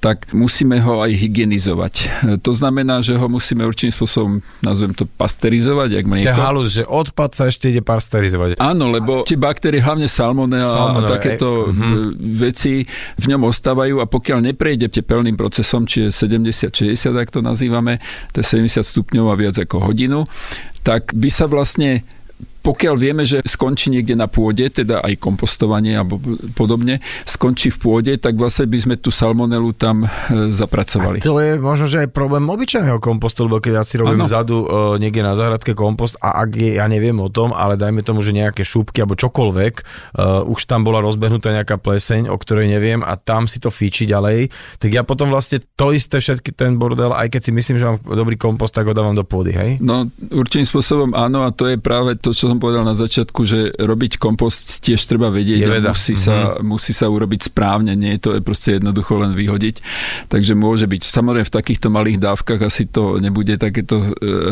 tak 0.00 0.30
musíme 0.32 0.80
ho 0.80 1.02
aj 1.04 1.12
hygienizovať. 1.12 1.94
To 2.40 2.52
znamená, 2.54 3.02
že 3.02 3.18
ho 3.18 3.26
musíme 3.28 3.66
určitým 3.66 3.92
spôsobom, 3.92 4.32
nazvem 4.62 4.94
to, 4.94 5.04
pasterizovať, 5.04 5.88
jak 6.00 6.06
mlieko. 6.06 6.26
To 6.26 6.32
je 6.32 6.44
halus, 6.44 6.68
že 6.72 6.84
odpad 6.86 7.30
sa 7.34 7.44
ešte 7.50 7.70
ide 7.70 7.82
pasterizovať. 7.82 8.60
Áno, 8.62 8.88
lebo 8.88 9.26
tie 9.26 9.36
baktérie, 9.36 9.82
hlavne 9.82 10.08
salmonella 10.08 10.66
Salmonella, 10.66 11.08
a 11.08 11.10
takéto 11.10 11.48
e, 11.48 11.72
veci 12.36 12.84
v 13.16 13.24
ňom 13.34 13.42
ostávajú 13.56 14.04
a 14.04 14.06
pokiaľ 14.06 14.52
neprejde 14.52 14.92
tepelným 14.92 15.40
procesom, 15.40 15.88
či 15.88 16.06
je 16.06 16.10
70-60, 16.12 16.92
ak 17.16 17.32
to 17.32 17.40
nazývame, 17.40 18.04
to 18.36 18.44
je 18.44 18.60
70 18.60 18.84
stupňov 18.84 19.32
a 19.32 19.34
viac 19.40 19.56
ako 19.56 19.80
hodinu, 19.88 20.28
tak 20.84 21.16
by 21.16 21.32
sa 21.32 21.48
vlastne 21.48 22.04
pokiaľ 22.66 22.94
vieme, 22.98 23.22
že 23.22 23.46
skončí 23.46 23.94
niekde 23.94 24.18
na 24.18 24.26
pôde, 24.26 24.66
teda 24.66 24.98
aj 25.06 25.14
kompostovanie 25.22 25.94
alebo 25.94 26.18
podobne, 26.58 26.98
skončí 27.22 27.70
v 27.70 27.78
pôde, 27.78 28.12
tak 28.18 28.34
vlastne 28.34 28.66
by 28.66 28.78
sme 28.82 28.94
tú 28.98 29.14
salmonelu 29.14 29.70
tam 29.78 30.02
e, 30.02 30.08
zapracovali. 30.50 31.22
A 31.22 31.26
to 31.26 31.38
je 31.38 31.62
možno, 31.62 31.86
že 31.86 32.02
aj 32.02 32.10
problém 32.10 32.42
obyčajného 32.42 32.98
kompostu, 32.98 33.46
lebo 33.46 33.62
keď 33.62 33.72
ja 33.78 33.84
si 33.86 34.02
robím 34.02 34.26
ano. 34.26 34.26
vzadu 34.26 34.56
uh, 34.66 34.66
niekde 34.98 35.22
na 35.22 35.38
záhradke 35.38 35.78
kompost 35.78 36.18
a 36.18 36.42
ak 36.42 36.58
je, 36.58 36.82
ja 36.82 36.90
neviem 36.90 37.14
o 37.22 37.30
tom, 37.30 37.54
ale 37.54 37.78
dajme 37.78 38.02
tomu, 38.02 38.26
že 38.26 38.34
nejaké 38.34 38.66
šúbky 38.66 38.98
alebo 38.98 39.14
čokoľvek, 39.14 39.74
uh, 40.18 40.42
už 40.50 40.66
tam 40.66 40.82
bola 40.82 40.98
rozbehnutá 40.98 41.54
nejaká 41.54 41.78
pleseň, 41.78 42.26
o 42.26 42.34
ktorej 42.34 42.66
neviem 42.66 43.06
a 43.06 43.14
tam 43.14 43.46
si 43.46 43.62
to 43.62 43.70
fíči 43.70 44.10
ďalej, 44.10 44.50
tak 44.82 44.90
ja 44.90 45.06
potom 45.06 45.30
vlastne 45.30 45.62
to 45.78 45.94
isté 45.94 46.18
všetky 46.18 46.50
ten 46.50 46.74
bordel, 46.80 47.14
aj 47.14 47.30
keď 47.30 47.40
si 47.46 47.52
myslím, 47.54 47.76
že 47.78 47.84
mám 47.86 47.98
dobrý 48.02 48.34
kompost, 48.34 48.74
tak 48.74 48.90
ho 48.90 48.96
dávam 48.96 49.14
do 49.14 49.22
pôdy, 49.22 49.54
hej? 49.54 49.70
No 49.78 50.08
určitým 50.34 50.66
spôsobom 50.66 51.14
áno 51.14 51.46
a 51.46 51.54
to 51.54 51.70
je 51.70 51.76
práve 51.78 52.18
to, 52.18 52.34
čo 52.34 52.48
som 52.50 52.55
povedal 52.58 52.82
na 52.82 52.96
začiatku, 52.96 53.40
že 53.46 53.72
robiť 53.76 54.18
kompost 54.18 54.80
tiež 54.82 55.00
treba 55.04 55.28
vedieť 55.28 55.58
Je 55.60 55.68
a 55.68 55.92
musí 55.92 56.14
sa, 56.14 56.36
Mhm. 56.56 56.66
musí 56.66 56.92
sa 56.92 57.06
urobiť 57.06 57.48
správne, 57.48 57.92
nie 57.94 58.16
je 58.16 58.20
to 58.20 58.30
proste 58.40 58.78
jednoducho 58.80 59.18
len 59.20 59.32
vyhodiť. 59.34 59.76
Takže 60.28 60.52
môže 60.54 60.86
byť. 60.86 61.02
Samozrejme 61.06 61.46
v 61.46 61.56
takýchto 61.56 61.88
malých 61.88 62.18
dávkach 62.18 62.60
asi 62.62 62.86
to 62.86 63.18
nebude 63.18 63.56
takéto 63.56 64.00
e, 64.00 64.08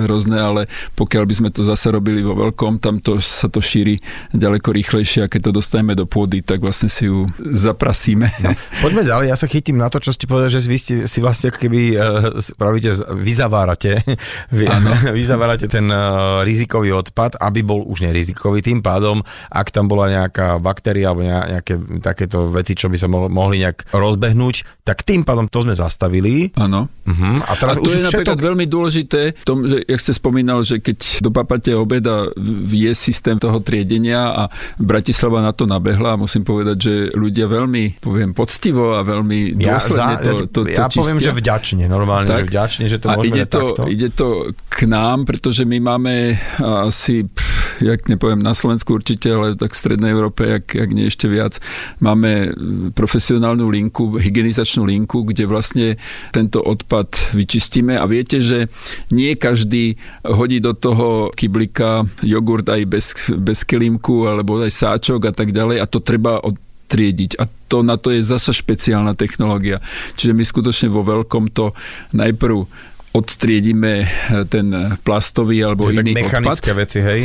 hrozné, 0.07 0.39
ale 0.41 0.63
pokiaľ 0.95 1.25
by 1.25 1.35
sme 1.35 1.51
to 1.51 1.65
zase 1.65 1.91
robili 1.91 2.21
vo 2.21 2.37
veľkom, 2.37 2.79
tam 2.79 3.01
to, 3.01 3.19
sa 3.21 3.49
to 3.49 3.61
šíri 3.61 3.99
ďaleko 4.33 4.71
rýchlejšie 4.71 5.25
a 5.25 5.31
keď 5.31 5.51
to 5.51 5.53
dostaneme 5.61 5.95
do 5.95 6.05
pôdy, 6.05 6.41
tak 6.41 6.61
vlastne 6.61 6.89
si 6.89 7.07
ju 7.09 7.29
zaprasíme. 7.39 8.27
No, 8.45 8.51
poďme 8.81 9.03
ďalej, 9.05 9.27
ja 9.31 9.37
sa 9.37 9.47
chytím 9.49 9.79
na 9.81 9.89
to, 9.89 9.99
čo 10.01 10.13
ste 10.13 10.29
povedali, 10.29 10.53
že 10.53 10.61
vy 10.65 10.79
ste, 10.79 10.95
si 11.09 11.19
vlastne 11.21 11.51
keby 11.55 11.81
uh, 11.95 12.03
pravíte, 12.57 12.93
vyzavárate, 13.15 14.01
vy, 14.53 14.65
vyzavárate 15.19 15.67
ten 15.67 15.87
uh, 15.89 16.43
rizikový 16.43 16.93
odpad, 16.93 17.41
aby 17.41 17.61
bol 17.65 17.85
už 17.95 18.03
nerizikový. 18.03 18.61
Tým 18.61 18.83
pádom, 18.83 19.23
ak 19.49 19.71
tam 19.71 19.87
bola 19.87 20.11
nejaká 20.11 20.59
baktéria 20.59 21.15
alebo 21.15 21.23
nejaké 21.23 21.79
takéto 22.03 22.51
veci, 22.51 22.75
čo 22.75 22.91
by 22.91 22.97
sa 22.99 23.07
mohli 23.09 23.63
nejak 23.63 23.95
rozbehnúť, 23.95 24.83
tak 24.83 25.07
tým 25.07 25.23
pádom 25.23 25.47
to 25.47 25.63
sme 25.63 25.73
zastavili. 25.73 26.51
Áno. 26.59 26.91
Uh-huh. 27.07 27.37
A, 27.47 27.53
teraz 27.55 27.79
a 27.79 27.81
to 27.81 27.89
už 27.89 28.01
je 28.01 28.09
napríklad 28.11 28.39
veľmi 28.41 28.67
dôležité 28.67 29.37
v 29.39 29.47
tom, 29.47 29.63
že, 29.65 29.87
jak 29.87 30.01
ste 30.03 30.13
spomínal, 30.13 30.67
že 30.67 30.83
keď 30.83 31.23
dopapate 31.23 31.71
obed 31.77 32.03
a 32.05 32.33
je 32.69 32.93
systém 32.97 33.39
toho 33.39 33.61
triedenia 33.61 34.33
a 34.33 34.43
Bratislava 34.81 35.45
na 35.45 35.53
to 35.53 35.69
nabehla 35.69 36.17
a 36.17 36.21
musím 36.21 36.43
povedať, 36.43 36.77
že 36.81 36.95
ľudia 37.13 37.47
veľmi, 37.47 38.01
poviem, 38.01 38.33
poctivo 38.33 38.97
a 38.97 39.05
veľmi 39.05 39.61
ja, 39.61 39.77
dôsledne 39.77 40.15
za, 40.17 40.25
to, 40.25 40.35
to, 40.49 40.61
to 40.65 40.73
Ja 40.73 40.89
poviem, 40.89 41.17
čistia. 41.21 41.31
že 41.31 41.39
vďačne, 41.39 41.85
normálne, 41.87 42.29
tak, 42.29 42.49
že 42.49 42.51
vďačne, 42.51 42.85
že 42.89 42.99
to 42.99 43.07
môžeme 43.13 43.29
ide 43.29 43.45
to, 43.45 43.61
takto. 43.61 43.83
ide 43.87 44.09
to 44.11 44.29
k 44.73 44.79
nám, 44.89 45.29
pretože 45.29 45.63
my 45.69 45.79
máme 45.79 46.15
asi, 46.61 47.29
pff, 47.29 47.54
jak 47.81 48.07
nepoviem, 48.07 48.43
na 48.43 48.53
Slovensku 48.55 48.99
určite, 48.99 49.33
ale 49.33 49.59
tak 49.59 49.73
v 49.75 49.81
Strednej 49.81 50.11
Európe, 50.13 50.47
jak, 50.47 50.75
jak 50.75 50.91
nie 50.93 51.09
ešte 51.09 51.27
viac, 51.27 51.59
máme 51.99 52.55
profesionálnu 52.93 53.67
linku, 53.71 54.15
hygienizačnú 54.19 54.85
linku, 54.87 55.27
kde 55.27 55.49
vlastne 55.49 55.87
tento 56.31 56.63
odpad 56.63 57.35
vyčistíme 57.35 57.99
a 57.99 58.05
viete, 58.07 58.39
že 58.39 58.71
nie 59.11 59.35
každý 59.35 59.99
hodí 60.27 60.61
do 60.61 60.77
toho 60.77 61.31
kyblika 61.35 62.07
jogurt 62.23 62.69
aj 62.69 62.83
bez, 62.87 63.07
bez 63.35 63.67
kilímku 63.67 64.29
alebo 64.29 64.63
aj 64.63 64.73
sáčok 64.73 65.31
a 65.31 65.33
tak 65.33 65.51
ďalej 65.51 65.83
a 65.83 65.87
to 65.89 65.99
treba 66.03 66.39
od 66.43 66.59
triediť. 66.85 67.41
A 67.41 67.49
to 67.67 67.81
na 67.81 67.97
to 67.97 68.13
je 68.13 68.21
zasa 68.21 68.53
špeciálna 68.53 69.17
technológia. 69.17 69.81
Čiže 70.15 70.37
my 70.37 70.45
skutočne 70.45 70.89
vo 70.93 71.03
veľkom 71.03 71.51
to 71.51 71.73
najprv 72.13 72.69
odtriedime 73.15 74.07
ten 74.51 74.99
plastový 75.07 75.63
alebo 75.63 75.87
je 75.87 76.03
iný 76.03 76.19
tak 76.19 76.23
mechanické 76.27 76.71
odpad. 76.75 76.81
veci, 76.83 76.99
hej? 77.01 77.21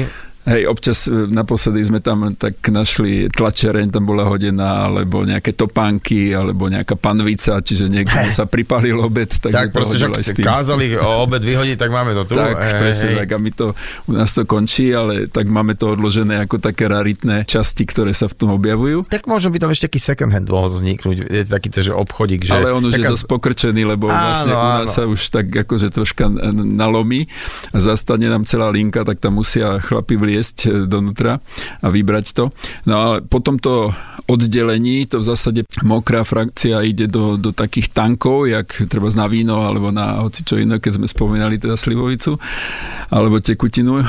Hej, 0.48 0.72
občas 0.72 1.04
e, 1.06 1.12
naposledy 1.12 1.84
sme 1.84 2.00
tam 2.00 2.32
tak 2.32 2.64
našli 2.72 3.28
tlačereň, 3.28 3.92
tam 3.92 4.08
bola 4.08 4.24
hodená, 4.24 4.88
alebo 4.88 5.28
nejaké 5.28 5.52
topánky, 5.52 6.32
alebo 6.32 6.72
nejaká 6.72 6.96
panvica, 6.96 7.60
čiže 7.60 7.92
niekto 7.92 8.16
sa 8.32 8.48
pripalil 8.48 8.96
obed, 9.04 9.28
tak, 9.28 9.52
tak 9.52 9.68
proste, 9.76 10.00
že 10.00 10.08
kázali 10.40 10.96
o 10.96 11.28
obed 11.28 11.44
vyhodiť, 11.44 11.76
tak 11.76 11.92
máme 11.92 12.16
to 12.16 12.24
tu. 12.24 12.40
Tak, 12.40 12.56
hej, 12.56 12.74
presne 12.80 13.10
hej. 13.12 13.18
tak 13.20 13.30
a 13.36 13.38
my 13.38 13.52
to, 13.52 13.68
u 14.08 14.12
nás 14.16 14.32
to 14.32 14.48
končí, 14.48 14.96
ale 14.96 15.28
tak 15.28 15.52
máme 15.52 15.76
to 15.76 15.92
odložené 15.92 16.40
ako 16.48 16.64
také 16.64 16.88
raritné 16.88 17.44
časti, 17.44 17.84
ktoré 17.84 18.16
sa 18.16 18.32
v 18.32 18.36
tom 18.40 18.56
objavujú. 18.56 19.12
Tak 19.12 19.28
možno 19.28 19.52
by 19.52 19.60
tam 19.60 19.76
ešte 19.76 19.92
taký 19.92 20.00
second 20.00 20.32
hand 20.32 20.48
mohol 20.48 20.72
vzniknúť, 20.72 21.28
je 21.28 21.44
taký 21.52 21.68
to, 21.68 21.84
že 21.84 21.92
obchodík, 21.92 22.48
že... 22.48 22.56
Ale 22.56 22.72
on 22.72 22.88
už 22.88 22.96
taká... 22.96 23.12
je 23.12 23.14
dosť 23.20 23.26
pokrčený, 23.28 23.82
lebo 23.84 24.08
áno, 24.08 24.16
vlastne 24.16 24.54
u 24.56 24.64
nás 24.64 24.88
áno. 24.88 24.96
sa 24.96 25.04
už 25.04 25.20
tak 25.36 25.52
akože 25.68 25.92
troška 25.92 26.32
nalomí 26.56 27.28
a 27.76 27.78
zastane 27.84 28.32
nám 28.32 28.48
celá 28.48 28.72
linka, 28.72 29.04
tak 29.04 29.20
tam 29.20 29.44
musia 29.44 29.84
chlapi 29.84 30.29
vliesť 30.30 30.86
donútra 30.86 31.42
a 31.82 31.88
vybrať 31.90 32.26
to. 32.38 32.54
No 32.86 32.94
ale 33.02 33.16
po 33.26 33.42
tomto 33.42 33.90
oddelení 34.30 35.10
to 35.10 35.26
v 35.26 35.26
zásade 35.26 35.62
mokrá 35.82 36.22
frakcia 36.22 36.86
ide 36.86 37.10
do, 37.10 37.34
do 37.42 37.50
takých 37.50 37.90
tankov, 37.90 38.46
jak 38.46 38.86
treba 38.86 39.10
na 39.18 39.26
víno 39.26 39.66
alebo 39.66 39.90
na 39.90 40.22
hoci 40.22 40.46
čo 40.46 40.62
iné, 40.62 40.78
keď 40.78 41.02
sme 41.02 41.08
spomínali 41.10 41.58
teda 41.58 41.74
slivovicu 41.74 42.38
alebo 43.10 43.42
tekutinu 43.42 44.06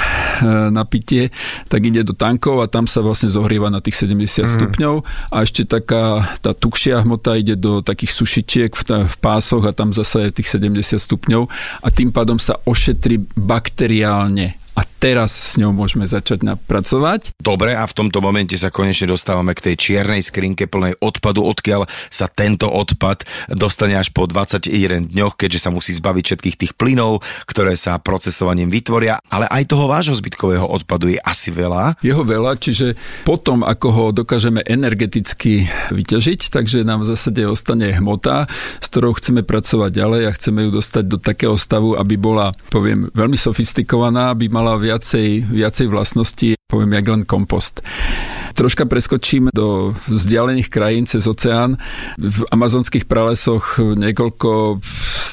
na 0.77 0.85
pitie, 0.85 1.33
tak 1.73 1.89
ide 1.89 2.05
do 2.05 2.13
tankov 2.13 2.61
a 2.61 2.69
tam 2.69 2.85
sa 2.85 3.01
vlastne 3.01 3.33
zohrieva 3.33 3.73
na 3.73 3.81
tých 3.81 4.05
70 4.05 4.45
mm. 4.45 4.49
stupňov 4.61 4.95
a 5.33 5.37
ešte 5.41 5.65
taká 5.65 6.21
tá 6.45 6.53
tukšia 6.53 7.01
hmota 7.01 7.41
ide 7.41 7.57
do 7.57 7.81
takých 7.81 8.13
sušičiek 8.13 8.77
v, 8.77 9.09
v 9.09 9.15
pásoch 9.25 9.65
a 9.65 9.73
tam 9.73 9.97
zase 9.97 10.29
je 10.29 10.45
tých 10.45 10.53
70 10.53 11.01
stupňov 11.01 11.49
a 11.81 11.89
tým 11.89 12.13
pádom 12.13 12.37
sa 12.37 12.61
ošetrí 12.69 13.25
bakteriálne 13.33 14.60
a 14.81 14.89
teraz 14.97 15.53
s 15.53 15.55
ňou 15.61 15.77
môžeme 15.77 16.09
začať 16.09 16.41
pracovať. 16.65 17.37
Dobre, 17.37 17.77
a 17.77 17.85
v 17.85 17.93
tomto 17.93 18.25
momente 18.25 18.57
sa 18.57 18.73
konečne 18.73 19.13
dostávame 19.13 19.53
k 19.53 19.69
tej 19.69 19.75
čiernej 19.77 20.25
skrinke 20.25 20.65
plnej 20.65 20.97
odpadu, 21.05 21.45
odkiaľ 21.45 21.85
sa 22.09 22.33
tento 22.33 22.65
odpad 22.65 23.29
dostane 23.53 24.01
až 24.01 24.09
po 24.17 24.25
21 24.25 25.13
dňoch, 25.13 25.37
keďže 25.37 25.69
sa 25.69 25.71
musí 25.71 25.93
zbaviť 25.93 26.25
všetkých 26.25 26.57
tých 26.57 26.73
plynov, 26.81 27.21
ktoré 27.45 27.77
sa 27.77 28.01
procesovaním 28.01 28.73
vytvoria, 28.73 29.21
ale 29.29 29.45
aj 29.53 29.69
toho 29.69 29.85
vášho 29.85 30.17
zbytkového 30.17 30.65
odpadu 30.65 31.13
je 31.13 31.21
asi 31.21 31.53
veľa. 31.53 32.01
Jeho 32.01 32.25
veľa, 32.25 32.57
čiže 32.57 32.97
potom, 33.29 33.61
ako 33.61 33.89
ho 33.93 34.05
dokážeme 34.17 34.65
energeticky 34.65 35.69
vyťažiť, 35.93 36.49
takže 36.49 36.89
nám 36.89 37.05
v 37.05 37.13
zásade 37.13 37.45
ostane 37.45 37.93
hmota, 37.93 38.49
s 38.81 38.87
ktorou 38.89 39.13
chceme 39.13 39.45
pracovať 39.45 39.91
ďalej 39.93 40.23
a 40.25 40.33
chceme 40.33 40.65
ju 40.65 40.71
dostať 40.73 41.05
do 41.05 41.21
takého 41.21 41.61
stavu, 41.61 42.01
aby 42.01 42.17
bola, 42.17 42.57
poviem, 42.73 43.13
veľmi 43.13 43.37
sofistikovaná, 43.37 44.33
aby 44.33 44.49
mala 44.49 44.70
viacej, 44.77 45.51
viacej 45.51 45.87
vlastností, 45.87 46.55
poviem, 46.71 46.93
jak 46.93 47.07
len 47.09 47.23
kompost. 47.25 47.83
Troška 48.55 48.85
preskočím 48.85 49.49
do 49.55 49.95
vzdialených 50.11 50.69
krajín 50.69 51.07
cez 51.07 51.27
oceán. 51.27 51.79
V 52.19 52.45
amazonských 52.51 53.07
pralesoch 53.07 53.79
niekoľko 53.79 54.83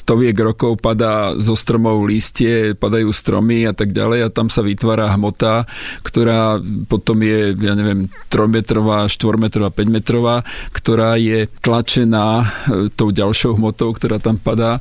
stoviek 0.08 0.39
rokov 0.39 0.80
padá 0.80 1.36
zo 1.36 1.52
stromov 1.52 2.08
lístie, 2.08 2.72
padajú 2.80 3.12
stromy 3.12 3.67
a 3.67 3.76
tak 3.76 3.91
ďalej 3.91 4.20
a 4.24 4.32
tam 4.32 4.48
sa 4.48 4.63
vytvára 4.63 5.12
hmota, 5.20 5.67
ktorá 6.00 6.63
potom 6.88 7.20
je, 7.20 7.52
ja 7.60 7.76
neviem, 7.76 8.08
3-metrová, 8.32 9.12
4-metrová, 9.12 9.67
5-metrová, 9.67 10.48
ktorá 10.72 11.20
je 11.20 11.52
tlačená 11.60 12.48
tou 12.96 13.12
ďalšou 13.12 13.60
hmotou, 13.60 13.91
ktorá 13.91 14.24
tam 14.24 14.39
padá 14.39 14.80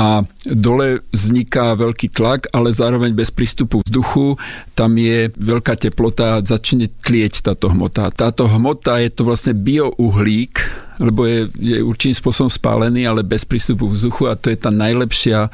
a 0.00 0.24
dole 0.48 1.04
vzniká 1.12 1.76
veľký 1.76 2.08
tlak, 2.08 2.48
ale 2.56 2.72
zároveň 2.72 3.12
bez 3.12 3.28
prístupu 3.28 3.84
vzduchu, 3.84 4.40
tam 4.72 4.96
je 4.96 5.28
veľká 5.36 5.76
teplota, 5.76 6.40
začne 6.40 6.88
tlieť 6.88 7.44
táto 7.44 7.68
hmota. 7.68 8.08
Táto 8.08 8.48
hmota 8.48 9.04
je 9.04 9.12
to 9.12 9.28
vlastne 9.28 9.52
biouhlík, 9.52 10.64
lebo 10.98 11.24
je, 11.24 11.48
je 11.56 11.78
určitým 11.80 12.16
spôsobom 12.16 12.50
spálený, 12.52 13.06
ale 13.08 13.24
bez 13.24 13.46
prístupu 13.46 13.88
vzduchu 13.88 14.28
a 14.28 14.36
to 14.36 14.52
je 14.52 14.58
tá 14.58 14.68
najlepšia 14.68 15.48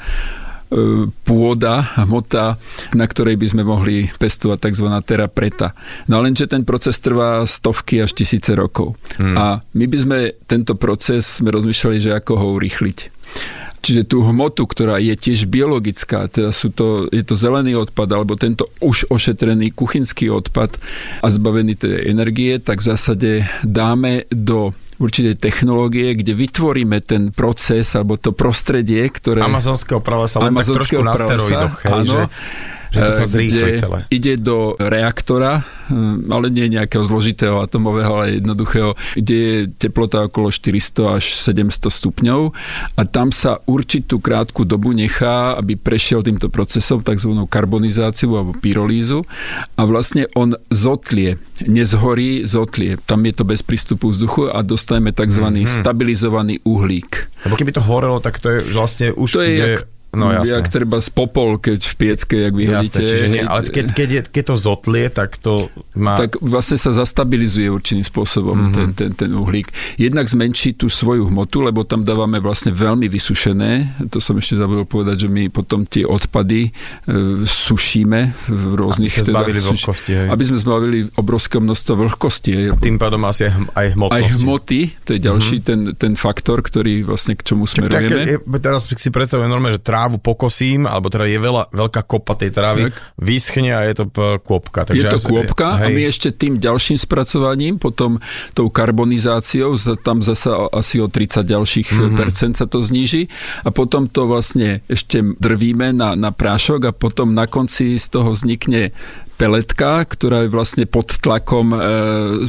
pôda, 1.24 1.81
hmota, 2.05 2.61
na 2.92 3.07
ktorej 3.09 3.40
by 3.40 3.46
sme 3.48 3.62
mohli 3.64 4.05
pestovať 4.20 4.68
tzv. 4.68 4.88
terapreta. 5.01 5.72
No 6.12 6.20
lenže 6.20 6.44
ten 6.44 6.64
proces 6.68 7.01
trvá 7.01 7.40
stovky 7.48 8.05
až 8.05 8.12
tisíce 8.12 8.53
rokov. 8.53 9.01
Hmm. 9.16 9.37
A 9.37 9.44
my 9.64 9.85
by 9.88 9.98
sme 9.98 10.18
tento 10.44 10.77
proces 10.77 11.40
sme 11.40 11.48
rozmýšľali, 11.57 11.98
že 12.05 12.11
ako 12.12 12.33
ho 12.37 12.46
urýchliť. 12.61 12.98
Čiže 13.79 14.11
tú 14.11 14.27
hmotu, 14.27 14.66
ktorá 14.66 14.98
je 14.98 15.14
tiež 15.14 15.46
biologická, 15.48 16.27
teda 16.29 16.51
sú 16.51 16.74
to, 16.74 17.07
je 17.09 17.22
to 17.22 17.38
zelený 17.38 17.79
odpad, 17.79 18.11
alebo 18.11 18.35
tento 18.35 18.68
už 18.83 19.09
ošetrený 19.09 19.72
kuchynský 19.72 20.29
odpad 20.29 20.77
a 21.22 21.27
zbavený 21.31 21.79
tej 21.79 22.11
energie, 22.11 22.59
tak 22.59 22.83
v 22.83 22.88
zásade 22.92 23.31
dáme 23.62 24.27
do 24.35 24.74
určitej 24.99 25.39
technológie, 25.39 26.19
kde 26.19 26.35
vytvoríme 26.35 26.99
ten 27.07 27.31
proces 27.31 27.95
alebo 27.95 28.19
to 28.19 28.35
prostredie, 28.35 29.07
ktoré... 29.07 29.47
Amazonského 29.47 30.03
pralesa, 30.03 30.43
len 30.43 30.59
tak 30.59 30.75
trošku 30.75 31.03
na 31.07 31.15
steroidoch, 31.15 31.75
hej, 31.87 31.93
áno, 31.95 32.13
že, 32.13 32.23
že 32.92 32.98
to 33.01 33.12
sa 33.12 33.24
kde 33.29 33.62
celé. 33.79 33.98
ide 34.09 34.35
do 34.40 34.74
reaktora 34.81 35.62
hm, 35.88 36.29
ale 36.33 36.48
nie 36.53 36.68
nejakého 36.72 37.05
zložitého 37.05 37.61
atomového, 37.61 38.11
ale 38.20 38.40
jednoduchého, 38.40 38.96
kde 39.16 39.37
je 39.37 39.57
teplota 39.77 40.29
okolo 40.29 40.53
400 40.53 41.18
až 41.20 41.24
700 41.37 41.88
stupňov 41.88 42.40
a 42.96 43.03
tam 43.09 43.33
sa 43.33 43.61
určitú 43.64 44.20
krátku 44.20 44.64
dobu 44.64 44.92
nechá, 44.92 45.57
aby 45.57 45.77
prešiel 45.77 46.24
týmto 46.24 46.48
procesom, 46.53 47.05
tzv. 47.05 47.31
karbonizáciu 47.48 48.37
alebo 48.37 48.53
pyrolízu 48.57 49.24
a 49.77 49.83
vlastne 49.85 50.29
on 50.37 50.57
zotlie, 50.68 51.40
nezhorí, 51.64 52.44
zotlie. 52.44 53.01
Tam 53.05 53.24
je 53.24 53.33
to 53.35 53.44
bez 53.44 53.64
prístupu 53.64 54.12
vzduchu 54.12 54.53
a 54.53 54.61
dostaneme 54.64 55.12
tzv. 55.12 55.44
Mm-hmm. 55.48 55.77
stabilizovaný 55.81 56.61
uhlík. 56.64 57.29
Lebo 57.46 57.55
keby 57.57 57.72
to 57.72 57.83
horelo, 57.85 58.18
tak 58.18 58.38
to 58.42 58.59
je 58.59 58.59
vlastne 58.74 59.14
už... 59.14 59.29
To 59.38 59.42
je 59.44 59.53
je... 59.55 59.61
jak 59.61 59.98
No 60.09 60.33
jasné. 60.33 60.64
Jak 60.64 60.73
treba 60.73 61.05
z 61.05 61.12
popol, 61.12 61.61
keď 61.61 61.85
v 61.85 61.94
piecke, 62.01 62.37
jak 62.49 62.55
vyhodíte. 62.57 62.97
Jasné, 62.97 63.12
čiže 63.12 63.27
nie, 63.29 63.44
ale 63.44 63.61
keď, 63.68 63.87
keď, 63.92 64.09
je, 64.09 64.21
keď 64.33 64.44
to 64.49 64.57
zotlie, 64.57 65.05
tak 65.12 65.37
to 65.37 65.68
má... 66.01 66.16
Tak 66.16 66.40
vlastne 66.40 66.81
sa 66.81 66.97
zastabilizuje 66.97 67.68
určitým 67.68 68.09
spôsobom 68.09 68.57
mm-hmm. 68.57 68.75
ten, 68.75 68.88
ten, 68.97 69.11
ten 69.12 69.31
uhlík. 69.37 69.68
Jednak 70.01 70.25
zmenší 70.25 70.81
tú 70.81 70.88
svoju 70.88 71.29
hmotu, 71.29 71.61
lebo 71.61 71.85
tam 71.85 72.09
dávame 72.09 72.40
vlastne 72.40 72.73
veľmi 72.73 73.05
vysušené. 73.05 74.01
To 74.09 74.16
som 74.16 74.40
ešte 74.40 74.57
zabudol 74.57 74.88
povedať, 74.88 75.25
že 75.25 75.29
my 75.29 75.53
potom 75.53 75.85
tie 75.85 76.09
odpady 76.09 76.61
e, 76.66 76.71
sušíme 77.44 78.49
v 78.49 78.62
rôznych... 78.81 79.12
Aby, 79.29 79.29
teda, 79.29 79.71
vlhkosti, 79.77 80.12
hej. 80.16 80.29
aby 80.33 80.42
sme 80.49 80.57
zbavili 80.57 80.99
obrovské 81.21 81.61
množstvo 81.61 81.92
vlhkosti. 82.09 82.53
Hej. 82.57 82.66
A 82.73 82.81
tým 82.81 82.97
pádom 82.97 83.21
asi 83.29 83.44
aj, 83.44 83.77
aj 83.77 83.87
hmotnosti. 83.92 84.25
Aj 84.25 84.25
hmoty, 84.40 84.81
to 85.05 85.11
je 85.12 85.21
ďalší 85.21 85.57
mm-hmm. 85.61 85.92
ten, 85.92 86.01
ten 86.01 86.12
faktor, 86.16 86.64
ktorý 86.64 87.05
vlastne 87.05 87.37
k 87.37 87.44
čomu 87.44 87.68
smerujeme. 87.68 88.09
Tak, 88.09 88.49
tak, 88.49 88.61
teraz 88.64 88.88
si 88.88 89.09
predstavujem 89.12 89.53
normálne, 89.53 89.77
že 89.77 89.85
trávu 90.09 90.25
pokosím, 90.25 90.88
alebo 90.88 91.12
teda 91.12 91.29
je 91.29 91.37
veľa, 91.37 91.68
veľká 91.68 92.01
kopa 92.09 92.33
tej 92.33 92.49
trávy, 92.57 92.88
tak. 92.88 92.97
vyschne 93.21 93.77
a 93.77 93.85
je 93.85 93.94
to 94.01 94.05
kôpka. 94.40 94.88
Takže 94.88 95.05
je 95.05 95.12
to 95.12 95.21
kôpka 95.21 95.85
hej. 95.85 95.85
a 95.85 95.87
my 95.92 96.03
ešte 96.09 96.33
tým 96.33 96.57
ďalším 96.57 96.97
spracovaním, 96.97 97.77
potom 97.77 98.16
tou 98.57 98.73
karbonizáciou, 98.73 99.77
tam 100.01 100.25
zasa 100.25 100.73
asi 100.73 100.97
o 101.05 101.12
30 101.12 101.44
ďalších 101.44 101.88
mm-hmm. 101.92 102.16
percent 102.16 102.57
sa 102.57 102.64
to 102.64 102.81
zníži 102.81 103.29
a 103.61 103.68
potom 103.68 104.09
to 104.09 104.25
vlastne 104.25 104.81
ešte 104.88 105.21
drvíme 105.21 105.92
na, 105.92 106.16
na 106.16 106.33
prášok 106.33 106.81
a 106.88 106.97
potom 106.97 107.37
na 107.37 107.44
konci 107.44 108.01
z 108.01 108.07
toho 108.09 108.33
vznikne 108.33 108.97
peletka, 109.38 110.03
ktorá 110.03 110.44
je 110.44 110.51
vlastne 110.51 110.85
pod 110.85 111.14
tlakom 111.22 111.70
e, 111.70 111.79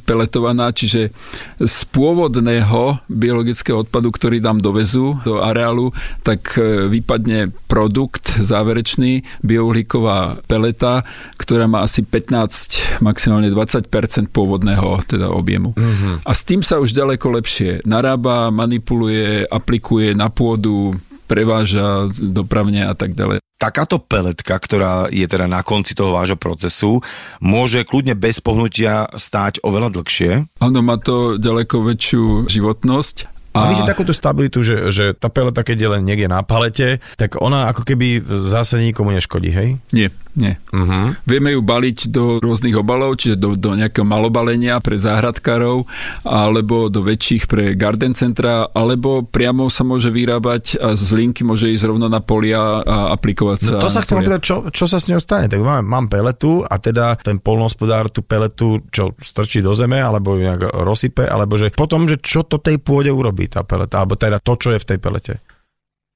peletovaná, 0.02 0.74
čiže 0.74 1.14
z 1.62 1.78
pôvodného 1.94 3.06
biologického 3.06 3.86
odpadu, 3.86 4.10
ktorý 4.10 4.42
nám 4.42 4.60
dovezú 4.60 5.22
do 5.22 5.46
areálu, 5.46 5.94
tak 6.26 6.58
e, 6.58 6.90
vypadne 6.90 7.54
produkt 7.70 8.42
záverečný, 8.42 9.22
biouhlíková 9.46 10.42
peleta, 10.50 11.06
ktorá 11.38 11.70
má 11.70 11.86
asi 11.86 12.02
15, 12.02 13.06
maximálne 13.06 13.54
20% 13.54 13.86
pôvodného 14.34 15.06
teda 15.06 15.30
objemu. 15.30 15.78
Mm-hmm. 15.78 16.26
A 16.26 16.32
s 16.34 16.42
tým 16.42 16.66
sa 16.66 16.82
už 16.82 16.98
ďaleko 16.98 17.30
lepšie 17.38 17.86
narába, 17.86 18.50
manipuluje, 18.50 19.46
aplikuje 19.46 20.18
na 20.18 20.34
pôdu, 20.34 20.98
preváža 21.30 22.10
dopravne 22.18 22.90
a 22.90 22.98
tak 22.98 23.14
ďalej. 23.14 23.49
Takáto 23.60 24.00
peletka, 24.00 24.56
ktorá 24.56 25.12
je 25.12 25.28
teda 25.28 25.44
na 25.44 25.60
konci 25.68 25.92
toho 25.92 26.16
vášho 26.16 26.40
procesu, 26.40 27.04
môže 27.44 27.84
kľudne 27.84 28.16
bez 28.16 28.40
pohnutia 28.40 29.12
stáť 29.12 29.60
oveľa 29.68 30.00
dlhšie. 30.00 30.48
Áno, 30.64 30.80
má 30.80 30.96
to 30.96 31.36
ďaleko 31.36 31.84
väčšiu 31.84 32.48
životnosť 32.48 33.40
a... 33.52 33.68
Má 33.68 33.76
si 33.76 33.84
takúto 33.84 34.16
stabilitu, 34.16 34.62
že, 34.62 34.94
že 34.94 35.06
tá 35.12 35.28
peleta, 35.28 35.66
keď 35.66 35.78
je 35.82 35.90
len 35.98 36.04
niekde 36.06 36.30
na 36.32 36.46
palete, 36.46 37.04
tak 37.18 37.36
ona 37.42 37.68
ako 37.74 37.82
keby 37.82 38.22
zase 38.48 38.80
nikomu 38.80 39.12
neškodí, 39.12 39.50
hej? 39.50 39.70
Nie, 39.90 40.14
nie. 40.40 40.54
Uh-huh. 40.76 41.16
Vieme 41.24 41.56
ju 41.56 41.62
baliť 41.64 42.12
do 42.12 42.40
rôznych 42.44 42.76
obalov, 42.76 43.18
čiže 43.20 43.40
do, 43.40 43.56
do 43.56 43.76
nejakého 43.76 44.06
malobalenia 44.06 44.78
pre 44.84 45.00
záhradkárov, 45.00 45.88
alebo 46.28 46.92
do 46.92 47.02
väčších 47.04 47.48
pre 47.48 47.74
garden 47.80 48.14
centra, 48.14 48.68
alebo 48.72 49.24
priamo 49.24 49.72
sa 49.72 49.88
môže 49.88 50.12
vyrábať 50.12 50.78
a 50.80 50.94
z 50.96 51.08
linky 51.16 51.48
môže 51.48 51.72
ísť 51.72 51.90
rovno 51.90 52.12
na 52.12 52.20
polia 52.20 52.84
a 52.84 53.16
aplikovať 53.16 53.58
sa. 53.60 53.74
No 53.80 53.86
to 53.86 53.92
sa 53.92 54.04
chcem 54.04 54.20
opýtať, 54.20 54.42
čo, 54.44 54.56
čo 54.70 54.86
sa 54.86 55.00
s 55.00 55.08
ňou 55.08 55.24
stane? 55.24 55.48
Tak 55.48 55.60
mám, 55.64 55.84
mám 55.84 56.06
peletu 56.12 56.62
a 56.64 56.76
teda 56.78 57.16
ten 57.18 57.40
polnohospodár 57.40 58.12
tú 58.12 58.22
peletu 58.22 58.84
čo 58.94 59.16
strčí 59.24 59.64
do 59.64 59.72
zeme, 59.74 60.00
alebo 60.00 60.36
ju 60.36 60.44
nejak 60.44 60.84
rozsype, 60.84 61.24
alebo 61.24 61.56
že 61.56 61.72
potom, 61.74 62.06
že 62.06 62.20
čo 62.20 62.44
to 62.44 62.60
tej 62.60 62.78
pôde 62.84 63.08
urobí? 63.10 63.30
robí 63.30 63.46
tá 63.46 63.62
peleta, 63.64 64.02
alebo 64.02 64.18
teda 64.18 64.42
to, 64.42 64.58
čo 64.58 64.74
je 64.74 64.82
v 64.82 64.88
tej 64.90 65.00
pelete. 65.00 65.34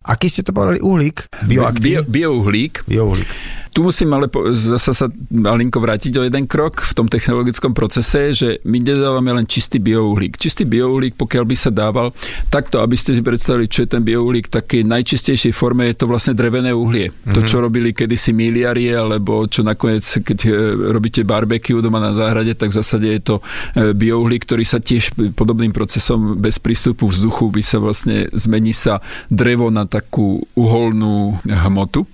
Aký 0.03 0.27
ste 0.27 0.43
to 0.43 0.51
povedali? 0.51 0.83
Uhlík? 0.83 1.31
Bioaktív? 1.47 1.83
Bio, 1.83 2.01
biouhlík. 2.03 2.83
Biouhlík. 2.83 3.31
Tu 3.73 3.81
musím 3.81 4.13
ale 4.13 4.29
zase 4.53 4.93
sa 4.93 5.09
malinko 5.33 5.81
vrátiť 5.81 6.13
o 6.21 6.25
jeden 6.29 6.45
krok 6.45 6.85
v 6.85 6.93
tom 6.93 7.09
technologickom 7.09 7.73
procese, 7.73 8.29
že 8.29 8.61
my 8.69 8.77
nedávame 8.77 9.33
len 9.33 9.49
čistý 9.49 9.81
biouhlík. 9.81 10.37
Čistý 10.37 10.69
biouhlík, 10.69 11.17
pokiaľ 11.17 11.43
by 11.49 11.55
sa 11.57 11.73
dával 11.73 12.13
takto, 12.53 12.85
aby 12.85 12.93
ste 12.93 13.17
si 13.17 13.25
predstavili, 13.25 13.65
čo 13.65 13.81
je 13.81 13.97
ten 13.97 14.05
biouhlík, 14.05 14.53
takej 14.53 14.85
najčistejšej 14.85 15.53
forme 15.57 15.89
je 15.89 15.97
to 15.97 16.05
vlastne 16.05 16.37
drevené 16.37 16.69
uhlie. 16.69 17.09
Mm-hmm. 17.09 17.33
To, 17.33 17.39
mhm. 17.41 17.47
čo 17.49 17.57
robili 17.65 17.97
kedysi 17.97 18.29
miliarie, 18.29 18.93
alebo 18.93 19.49
čo 19.49 19.65
nakoniec, 19.65 20.05
keď 20.21 20.39
e, 20.45 20.49
robíte 20.93 21.25
barbecue 21.25 21.81
doma 21.81 21.97
na 21.97 22.13
záhrade, 22.13 22.53
tak 22.53 22.69
v 22.69 22.77
zásade 22.77 23.09
je 23.09 23.21
to 23.25 23.35
e, 23.73 23.89
biouhlík, 23.97 24.45
ktorý 24.45 24.61
sa 24.69 24.77
tiež 24.77 25.17
podobným 25.33 25.73
procesom 25.73 26.37
bez 26.37 26.61
prístupu 26.61 27.09
vzduchu 27.09 27.49
by 27.49 27.65
sa 27.65 27.81
vlastne 27.81 28.29
zmení 28.37 28.69
sa 28.69 29.01
drevo 29.33 29.73
na 29.73 29.89
takú 29.93 30.41
uholnú 30.57 31.37
hmotu. 31.45 32.09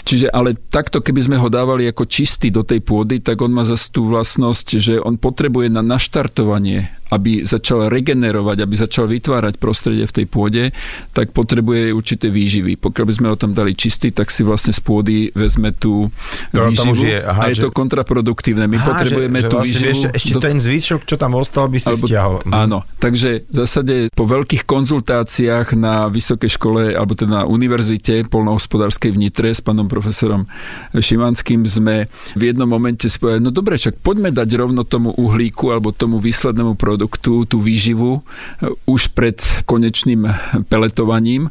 Čiže 0.00 0.26
ale 0.32 0.56
takto, 0.56 0.98
keby 1.04 1.20
sme 1.22 1.36
ho 1.38 1.46
dávali 1.46 1.86
ako 1.86 2.08
čistý 2.08 2.50
do 2.50 2.66
tej 2.66 2.82
pôdy, 2.82 3.22
tak 3.22 3.38
on 3.44 3.54
má 3.54 3.62
zase 3.62 3.94
tú 3.94 4.10
vlastnosť, 4.10 4.66
že 4.80 4.94
on 4.98 5.20
potrebuje 5.20 5.70
na 5.70 5.86
naštartovanie, 5.86 6.90
aby 7.14 7.42
začal 7.42 7.90
regenerovať, 7.90 8.56
aby 8.62 8.74
začal 8.74 9.10
vytvárať 9.10 9.58
prostredie 9.58 10.06
v 10.06 10.14
tej 10.22 10.26
pôde, 10.30 10.64
tak 11.14 11.30
potrebuje 11.30 11.94
určité 11.94 12.26
výživy. 12.30 12.78
Pokiaľ 12.78 13.04
by 13.06 13.14
sme 13.14 13.28
ho 13.30 13.36
tam 13.36 13.54
dali 13.54 13.74
čistý, 13.74 14.14
tak 14.14 14.30
si 14.30 14.46
vlastne 14.46 14.70
z 14.74 14.80
pôdy 14.82 15.16
vezme 15.34 15.74
tú 15.74 16.10
to, 16.54 16.70
výživu 16.70 17.02
je, 17.06 17.18
aha, 17.18 17.46
a 17.46 17.50
je 17.50 17.58
že... 17.58 17.62
to 17.66 17.70
kontraproduktívne. 17.70 18.66
My 18.70 18.78
aha, 18.78 18.86
potrebujeme 18.94 19.38
že, 19.42 19.46
tú 19.46 19.50
že 19.50 19.58
vlastne 19.58 19.70
výživu. 19.70 19.90
Ešte, 19.90 20.08
ešte 20.16 20.32
do... 20.34 20.40
ten 20.42 20.56
zvyšok, 20.58 21.00
čo 21.06 21.16
tam 21.18 21.32
ostal, 21.38 21.66
by 21.66 21.78
si 21.78 21.90
Alebo, 21.90 22.06
stiahol. 22.06 22.38
Mhm. 22.46 22.52
Áno, 22.54 22.78
takže 23.02 23.46
v 23.46 23.54
zásade 23.58 23.94
po 24.14 24.24
veľkých 24.26 24.62
konzultáciách 24.66 25.74
na 25.74 26.06
vysokej 26.10 26.50
škole, 26.50 26.82
alebo 26.94 27.14
teda 27.18 27.30
na 27.30 27.44
univerzite 27.46 28.26
polnohospodárskej 28.30 29.14
v 29.14 29.18
Nitre 29.30 29.54
s 29.54 29.62
pánom 29.62 29.86
profesorom 29.86 30.50
Šimanským 30.90 31.62
sme 31.62 32.10
v 32.34 32.42
jednom 32.50 32.66
momente 32.66 33.06
spojili, 33.06 33.38
no 33.38 33.54
dobre, 33.54 33.78
čak 33.78 34.02
poďme 34.02 34.34
dať 34.34 34.58
rovno 34.58 34.82
tomu 34.82 35.14
uhlíku 35.14 35.70
alebo 35.70 35.94
tomu 35.94 36.18
výslednému 36.18 36.74
produktu 36.74 37.46
tú 37.46 37.62
výživu 37.62 38.18
e, 38.18 38.20
už 38.90 39.14
pred 39.14 39.38
konečným 39.70 40.26
peletovaním. 40.66 41.46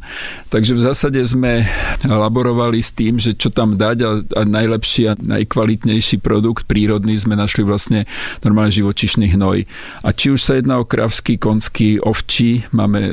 Takže 0.52 0.76
v 0.76 0.84
zásade 0.92 1.24
sme 1.24 1.64
laborovali 2.04 2.84
s 2.84 2.92
tým, 2.92 3.16
že 3.16 3.32
čo 3.32 3.48
tam 3.48 3.80
dať 3.80 3.96
a, 4.04 4.10
a 4.28 4.42
najlepší 4.44 5.02
a 5.08 5.16
najkvalitnejší 5.16 6.20
produkt 6.20 6.68
prírodný 6.68 7.16
sme 7.16 7.32
našli 7.32 7.64
vlastne 7.64 8.04
normálne 8.44 8.76
živočišný 8.76 9.40
hnoj. 9.40 9.64
A 10.04 10.08
či 10.12 10.36
už 10.36 10.44
sa 10.44 10.60
jedná 10.60 10.76
o 10.76 10.84
kravský, 10.84 11.40
konský, 11.40 11.96
ovčí, 11.96 12.68
máme 12.76 13.08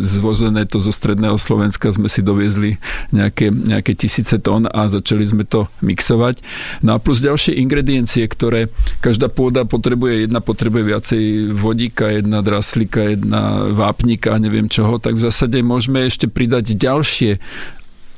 zvozené 0.00 0.64
to 0.64 0.80
zo 0.80 0.88
stredného 0.88 1.36
Slovenska, 1.36 1.92
sme 1.92 2.08
si 2.08 2.24
doviezli 2.24 2.80
nejaké, 3.12 3.52
nejaké 3.52 3.92
tisíce 4.06 4.38
tón 4.38 4.70
a 4.70 4.86
začali 4.86 5.26
sme 5.26 5.42
to 5.42 5.66
mixovať. 5.82 6.38
No 6.86 6.94
a 6.94 7.02
plus 7.02 7.18
ďalšie 7.18 7.58
ingrediencie, 7.58 8.22
ktoré 8.30 8.70
každá 9.02 9.26
pôda 9.26 9.66
potrebuje, 9.66 10.30
jedna 10.30 10.38
potrebuje 10.38 10.82
viacej 10.86 11.22
vodíka, 11.50 12.14
jedna 12.14 12.46
draslika, 12.46 13.02
jedna 13.02 13.74
vápnika, 13.74 14.38
neviem 14.38 14.70
čoho, 14.70 15.02
tak 15.02 15.18
v 15.18 15.26
zásade 15.26 15.58
môžeme 15.66 16.06
ešte 16.06 16.30
pridať 16.30 16.78
ďalšie 16.78 17.42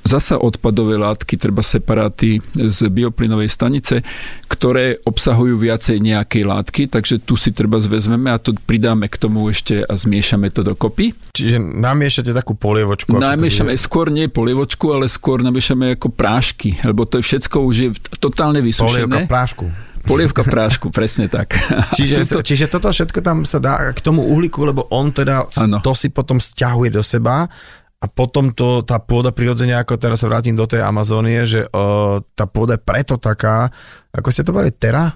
zasa 0.08 0.40
odpadové 0.40 0.96
látky, 0.96 1.36
treba 1.36 1.60
separáty 1.60 2.40
z 2.56 2.88
bioplynovej 2.88 3.52
stanice, 3.52 4.00
ktoré 4.48 4.96
obsahujú 5.04 5.60
viacej 5.60 6.00
nejakej 6.00 6.48
látky, 6.48 6.82
takže 6.88 7.20
tu 7.20 7.36
si 7.36 7.52
treba 7.52 7.76
zvezmeme 7.76 8.32
a 8.32 8.40
to 8.40 8.56
pridáme 8.56 9.12
k 9.12 9.16
tomu 9.20 9.44
ešte 9.52 9.84
a 9.84 9.92
zmiešame 9.92 10.48
to 10.48 10.64
dokopy. 10.64 11.12
Čiže 11.36 11.60
namiešate 11.60 12.32
takú 12.32 12.56
polievočku? 12.56 13.20
Namiešame, 13.20 13.76
je... 13.76 13.84
skôr 13.84 14.08
nie 14.08 14.32
polievočku, 14.32 14.96
ale 14.96 15.06
skôr 15.12 15.44
namiešame 15.44 16.00
ako 16.00 16.08
prášky, 16.08 16.80
lebo 16.80 17.04
to 17.04 17.20
je 17.20 17.28
všetko 17.28 17.56
už 17.60 17.76
je 17.76 17.88
totálne 18.16 18.64
vysušené. 18.64 19.04
Polievka 19.04 19.28
v 19.28 19.30
prášku. 19.30 19.64
Polievka 20.08 20.42
prášku, 20.46 20.86
presne 20.96 21.28
tak. 21.28 21.52
Čiže, 21.98 22.24
Tuto... 22.24 22.40
čiže 22.40 22.66
toto 22.72 22.88
všetko 22.88 23.20
tam 23.20 23.44
sa 23.44 23.60
dá 23.60 23.92
k 23.92 24.00
tomu 24.00 24.24
uhlíku, 24.24 24.64
lebo 24.64 24.88
on 24.88 25.12
teda 25.12 25.44
ano. 25.60 25.84
to 25.84 25.92
si 25.92 26.08
potom 26.08 26.40
stiahuje 26.40 26.88
do 26.88 27.04
seba 27.04 27.50
a 27.98 28.06
potom 28.06 28.54
to, 28.54 28.86
tá 28.86 29.02
pôda 29.02 29.34
prirodzene, 29.34 29.74
ako 29.74 29.98
teraz 29.98 30.22
sa 30.22 30.30
vrátim 30.30 30.54
do 30.54 30.70
tej 30.70 30.86
Amazónie, 30.86 31.42
že 31.42 31.66
uh, 31.66 32.22
tá 32.38 32.46
pôda 32.46 32.78
je 32.78 32.82
preto 32.86 33.18
taká, 33.18 33.74
ako 34.14 34.28
ste 34.30 34.46
to 34.46 34.54
povedali, 34.54 34.74
tera? 34.78 35.10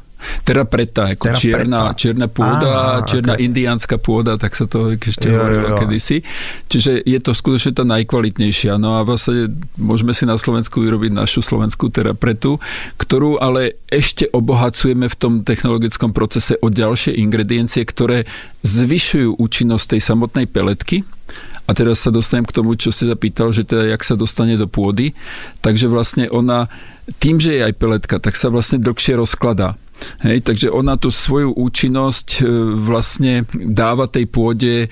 Teda 0.46 0.62
preta, 0.62 1.10
ako 1.14 1.24
Terra 1.30 1.38
čierna, 1.38 1.80
preta. 1.90 1.98
čierna 1.98 2.26
pôda, 2.30 2.70
Á, 2.70 3.06
čierna 3.10 3.34
okay. 3.34 3.42
indiánska 3.42 3.98
pôda, 3.98 4.38
tak 4.38 4.54
sa 4.54 4.70
to 4.70 4.94
ešte 4.94 5.26
Jo, 5.26 5.42
hovorilo 5.42 5.68
jo. 5.74 5.78
kedysi. 5.82 6.22
Čiže 6.70 7.02
je 7.02 7.18
to 7.18 7.34
skutočne 7.34 7.74
tá 7.74 7.82
najkvalitnejšia. 7.82 8.78
No 8.78 8.98
a 8.98 9.06
vlastne 9.06 9.50
môžeme 9.74 10.14
si 10.14 10.22
na 10.22 10.38
Slovensku 10.38 10.78
vyrobiť 10.78 11.10
našu 11.10 11.42
slovenskú 11.42 11.90
terapretu, 11.90 12.62
ktorú 13.02 13.42
ale 13.42 13.82
ešte 13.90 14.30
obohacujeme 14.30 15.10
v 15.10 15.16
tom 15.18 15.32
technologickom 15.42 16.14
procese 16.14 16.54
o 16.62 16.70
ďalšie 16.70 17.18
ingrediencie, 17.18 17.82
ktoré 17.82 18.22
zvyšujú 18.62 19.42
účinnosť 19.42 19.98
tej 19.98 20.00
samotnej 20.06 20.46
peletky. 20.46 21.02
A 21.72 21.76
teraz 21.76 22.04
sa 22.04 22.12
dostanem 22.12 22.44
k 22.44 22.52
tomu, 22.52 22.76
čo 22.76 22.92
si 22.92 23.08
zapýtal, 23.08 23.48
že 23.48 23.64
teda 23.64 23.88
jak 23.96 24.04
sa 24.04 24.12
dostane 24.12 24.60
do 24.60 24.68
pôdy. 24.68 25.16
Takže 25.64 25.88
vlastne 25.88 26.28
ona, 26.28 26.68
tým, 27.16 27.40
že 27.40 27.56
je 27.56 27.64
aj 27.64 27.80
peletka, 27.80 28.20
tak 28.20 28.36
sa 28.36 28.52
vlastne 28.52 28.76
dlhšie 28.76 29.16
rozkladá. 29.16 29.80
Hej, 30.22 30.44
takže 30.46 30.68
ona 30.70 30.94
tú 30.96 31.10
svoju 31.10 31.52
účinnosť 31.54 32.28
e, 32.40 32.42
vlastne 32.78 33.44
dáva 33.52 34.06
tej 34.06 34.26
pôde 34.28 34.74
e, 34.86 34.88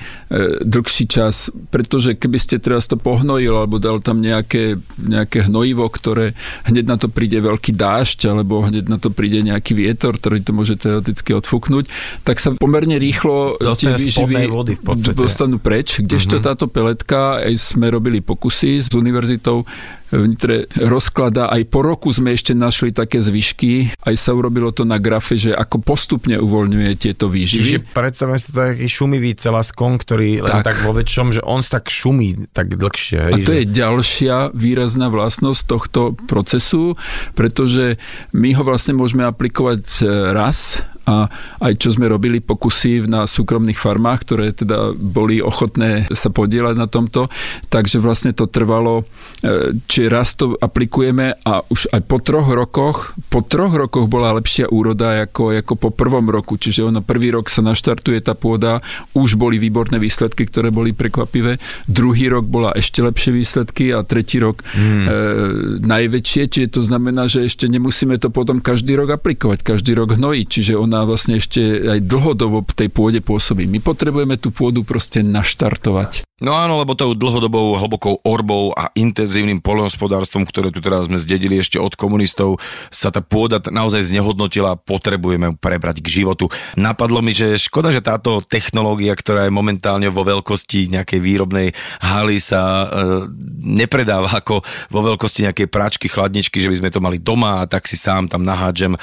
dlhší 0.62 1.04
čas, 1.06 1.48
pretože 1.70 2.18
keby 2.18 2.38
ste 2.38 2.56
teraz 2.58 2.90
to 2.90 2.98
pohnojil 2.98 3.54
alebo 3.54 3.78
dal 3.78 4.02
tam 4.02 4.18
nejaké, 4.18 4.78
nejaké 4.98 5.46
hnojivo, 5.46 5.86
ktoré 5.88 6.34
hneď 6.66 6.84
na 6.86 6.96
to 6.98 7.08
príde 7.08 7.38
veľký 7.38 7.72
dážď 7.74 8.34
alebo 8.34 8.66
hneď 8.66 8.90
na 8.90 8.98
to 8.98 9.10
príde 9.14 9.42
nejaký 9.42 9.74
vietor, 9.74 10.18
ktorý 10.18 10.42
to 10.42 10.52
môže 10.52 10.76
teoreticky 10.80 11.34
odfúknuť, 11.34 11.84
tak 12.26 12.42
sa 12.42 12.54
pomerne 12.58 12.98
rýchlo 12.98 13.56
tie 13.58 13.94
výživy 13.96 14.50
vody 14.50 14.74
v 14.76 14.82
podstate. 14.82 15.16
dostanú 15.16 15.56
preč, 15.62 16.02
kdežto 16.02 16.40
Mhm. 16.40 16.44
táto 16.44 16.66
peletka, 16.66 17.40
aj 17.44 17.54
sme 17.56 17.90
robili 17.90 18.20
pokusy 18.20 18.80
s 18.80 18.88
univerzitou, 18.92 19.64
vnitre 20.10 20.66
rozklada. 20.74 21.48
Aj 21.50 21.62
po 21.66 21.86
roku 21.86 22.10
sme 22.10 22.34
ešte 22.34 22.52
našli 22.52 22.90
také 22.90 23.22
zvyšky. 23.22 23.94
Aj 24.02 24.14
sa 24.18 24.34
urobilo 24.34 24.74
to 24.74 24.82
na 24.82 24.98
grafe, 24.98 25.38
že 25.38 25.54
ako 25.54 25.82
postupne 25.82 26.36
uvoľňuje 26.36 26.90
tieto 26.98 27.30
výživy. 27.30 27.62
Čiže 27.62 27.78
predstavme 27.94 28.36
si 28.36 28.50
to 28.50 28.54
taký 28.58 28.86
šumivý 28.90 29.30
celaskon, 29.38 29.96
ktorý 29.96 30.42
len 30.44 30.60
Tak. 30.60 30.64
tak, 30.66 30.76
vo 30.82 30.92
väčšom, 30.94 31.34
že 31.34 31.42
on 31.46 31.62
tak 31.62 31.86
šumí 31.86 32.50
tak 32.50 32.74
dlhšie. 32.74 33.18
A 33.30 33.36
to 33.38 33.54
že... 33.54 33.58
je 33.62 33.64
ďalšia 33.70 34.36
výrazná 34.56 35.06
vlastnosť 35.12 35.62
tohto 35.68 36.00
procesu, 36.26 36.98
pretože 37.38 38.00
my 38.34 38.50
ho 38.58 38.62
vlastne 38.66 38.98
môžeme 38.98 39.22
aplikovať 39.22 39.84
e, 40.02 40.04
raz 40.34 40.82
a 41.10 41.26
aj 41.58 41.72
čo 41.82 41.90
sme 41.90 42.06
robili 42.06 42.38
pokusy 42.38 43.10
na 43.10 43.26
súkromných 43.26 43.74
farmách, 43.74 44.20
ktoré 44.22 44.46
teda 44.54 44.94
boli 44.94 45.42
ochotné 45.42 46.06
sa 46.14 46.30
podielať 46.30 46.74
na 46.78 46.86
tomto, 46.86 47.26
takže 47.66 47.98
vlastne 47.98 48.30
to 48.30 48.46
trvalo, 48.46 49.02
e, 49.42 49.74
či 49.90 50.06
raz 50.06 50.38
to 50.38 50.54
aplikujeme 50.54 51.34
a 51.42 51.66
už 51.66 51.90
aj 51.90 52.00
po 52.06 52.22
troch 52.22 52.46
rokoch, 52.54 53.18
po 53.26 53.42
troch 53.42 53.74
rokoch 53.74 54.06
bola 54.06 54.30
lepšia 54.38 54.70
úroda 54.70 55.26
ako, 55.26 55.58
ako 55.58 55.74
po 55.74 55.90
prvom 55.90 56.30
roku, 56.30 56.54
čiže 56.54 56.86
ono 56.86 57.02
prvý 57.02 57.34
rok 57.34 57.50
sa 57.50 57.64
naštartuje 57.66 58.22
tá 58.22 58.38
pôda, 58.38 58.78
už 59.18 59.34
boli 59.34 59.58
výborné 59.58 59.98
výsledky, 59.98 60.46
ktoré 60.46 60.70
boli 60.70 60.94
prekvapivé, 60.94 61.58
druhý 61.90 62.30
rok 62.30 62.46
bola 62.46 62.70
ešte 62.76 63.02
lepšie 63.02 63.34
výsledky 63.34 63.90
a 63.90 64.06
tretí 64.06 64.38
rok 64.38 64.62
hmm. 64.62 65.04
e, 65.04 65.10
najväčšie, 65.82 66.42
čiže 66.46 66.68
to 66.78 66.80
znamená, 66.84 67.26
že 67.26 67.48
ešte 67.48 67.66
nemusíme 67.66 68.14
to 68.20 68.30
potom 68.30 68.62
každý 68.62 68.94
rok 68.94 69.18
aplikovať, 69.18 69.64
každý 69.64 69.96
rok 69.96 70.14
hnojiť, 70.14 70.46
čiže 70.46 70.74
ona 70.76 70.99
vlastne 71.04 71.36
ešte 71.38 71.60
aj 71.60 72.00
dlhodobo 72.04 72.64
tej 72.64 72.88
pôde 72.88 73.20
pôsobí. 73.20 73.68
My 73.68 73.78
potrebujeme 73.82 74.36
tú 74.40 74.50
pôdu 74.54 74.82
proste 74.82 75.20
naštartovať. 75.20 76.24
No 76.40 76.56
áno, 76.56 76.80
lebo 76.80 76.96
tou 76.96 77.12
dlhodobou 77.12 77.76
hlbokou 77.76 78.24
orbou 78.24 78.72
a 78.72 78.88
intenzívnym 78.96 79.60
poľnohospodárstvom, 79.60 80.48
ktoré 80.48 80.72
tu 80.72 80.80
teraz 80.80 81.04
sme 81.04 81.20
zdedili 81.20 81.60
ešte 81.60 81.76
od 81.76 81.92
komunistov, 81.92 82.56
sa 82.88 83.12
tá 83.12 83.20
pôda 83.20 83.60
naozaj 83.68 84.08
znehodnotila, 84.08 84.80
potrebujeme 84.80 85.52
ju 85.52 85.54
prebrať 85.60 86.00
k 86.00 86.24
životu. 86.24 86.48
Napadlo 86.80 87.20
mi, 87.20 87.36
že 87.36 87.60
škoda, 87.60 87.92
že 87.92 88.00
táto 88.00 88.40
technológia, 88.40 89.12
ktorá 89.12 89.44
je 89.44 89.52
momentálne 89.52 90.08
vo 90.08 90.24
veľkosti 90.24 90.88
nejakej 90.96 91.20
výrobnej 91.20 91.76
haly 92.00 92.40
sa 92.40 92.88
e, 92.88 93.28
nepredáva 93.60 94.32
ako 94.32 94.64
vo 94.88 95.00
veľkosti 95.12 95.44
nejakej 95.44 95.68
práčky, 95.68 96.08
chladničky, 96.08 96.56
že 96.56 96.72
by 96.72 96.76
sme 96.80 96.88
to 96.88 97.04
mali 97.04 97.20
doma 97.20 97.60
a 97.60 97.68
tak 97.68 97.84
si 97.84 98.00
sám 98.00 98.32
tam 98.32 98.48
nahádžem 98.48 98.96
e, 98.96 98.98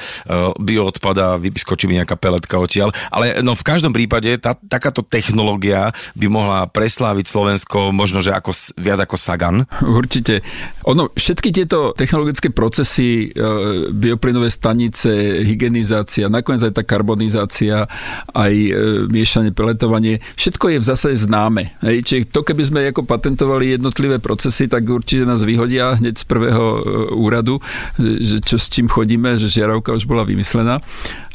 a 1.18 1.38
vyskočí 1.38 1.86
mi 1.86 2.02
nejaká 2.02 2.18
peletka 2.18 2.58
odtiaľ. 2.58 2.90
Ale 3.14 3.46
no 3.46 3.54
v 3.54 3.62
každom 3.62 3.94
prípade 3.94 4.34
tá, 4.42 4.58
takáto 4.58 5.06
technológia 5.06 5.94
by 6.18 6.26
mohla 6.26 6.66
presláviť 6.66 7.27
Slovensko 7.28 7.92
možno, 7.92 8.24
že 8.24 8.32
ako, 8.32 8.56
viac 8.80 9.04
ako 9.04 9.20
Sagan. 9.20 9.68
Určite. 9.84 10.40
Ono, 10.88 11.12
všetky 11.12 11.52
tieto 11.52 11.92
technologické 11.92 12.48
procesy, 12.48 13.28
e, 13.28 13.92
bioplynové 13.92 14.48
stanice, 14.48 15.44
hygienizácia, 15.44 16.32
nakoniec 16.32 16.64
aj 16.64 16.80
tá 16.80 16.82
karbonizácia, 16.88 17.84
aj 18.32 18.52
e, 18.54 18.72
miešanie, 19.12 19.52
peletovanie, 19.52 20.24
všetko 20.40 20.72
je 20.72 20.78
v 20.80 20.88
zásade 20.88 21.16
známe. 21.20 21.76
Hej? 21.84 21.96
Čiže 22.08 22.32
to, 22.32 22.40
keby 22.40 22.62
sme 22.64 22.88
ako 22.88 23.04
patentovali 23.04 23.76
jednotlivé 23.76 24.16
procesy, 24.16 24.64
tak 24.64 24.88
určite 24.88 25.28
nás 25.28 25.44
vyhodia 25.44 26.00
hneď 26.00 26.16
z 26.16 26.24
prvého 26.24 26.64
e, 26.64 26.80
úradu, 27.12 27.60
že 28.00 28.40
čo 28.40 28.56
s 28.56 28.72
čím 28.72 28.88
chodíme, 28.88 29.36
že 29.36 29.52
žiarovka 29.52 29.92
už 29.92 30.08
bola 30.08 30.24
vymyslená 30.24 30.80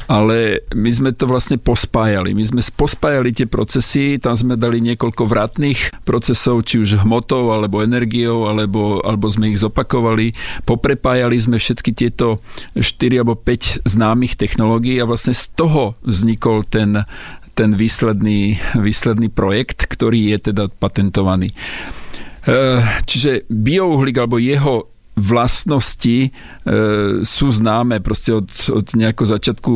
ale 0.06 0.66
my 0.72 0.90
sme 0.92 1.10
to 1.16 1.24
vlastne 1.24 1.56
pospájali. 1.56 2.36
My 2.36 2.44
sme 2.44 2.60
pospájali 2.60 3.32
tie 3.32 3.48
procesy, 3.48 4.20
tam 4.20 4.36
sme 4.36 4.54
dali 4.54 4.80
niekoľko 4.84 5.24
vratných 5.24 6.04
procesov, 6.04 6.64
či 6.68 6.84
už 6.84 7.04
hmotou, 7.04 7.52
alebo 7.52 7.80
energiou, 7.80 8.46
alebo, 8.48 9.00
alebo 9.00 9.26
sme 9.28 9.52
ich 9.52 9.60
zopakovali. 9.60 10.36
Poprepájali 10.68 11.36
sme 11.40 11.56
všetky 11.56 11.90
tieto 11.96 12.44
4 12.76 13.20
alebo 13.20 13.36
5 13.36 13.88
známych 13.88 14.36
technológií 14.36 15.00
a 15.00 15.08
vlastne 15.08 15.32
z 15.32 15.50
toho 15.56 15.96
vznikol 16.04 16.64
ten, 16.68 17.04
ten 17.56 17.70
výsledný, 17.72 18.60
výsledný 18.76 19.32
projekt, 19.32 19.88
ktorý 19.88 20.36
je 20.36 20.52
teda 20.52 20.64
patentovaný. 20.68 21.54
E, 22.44 22.54
Čiže 23.08 23.48
biouhlík 23.48 24.16
alebo 24.20 24.36
jeho 24.36 24.93
vlastnosti 25.14 26.18
e, 26.26 26.30
sú 27.22 27.46
známe 27.50 28.02
proste 28.02 28.34
od, 28.34 28.50
od 28.74 28.86
nejakého 28.98 29.28
začiatku 29.30 29.74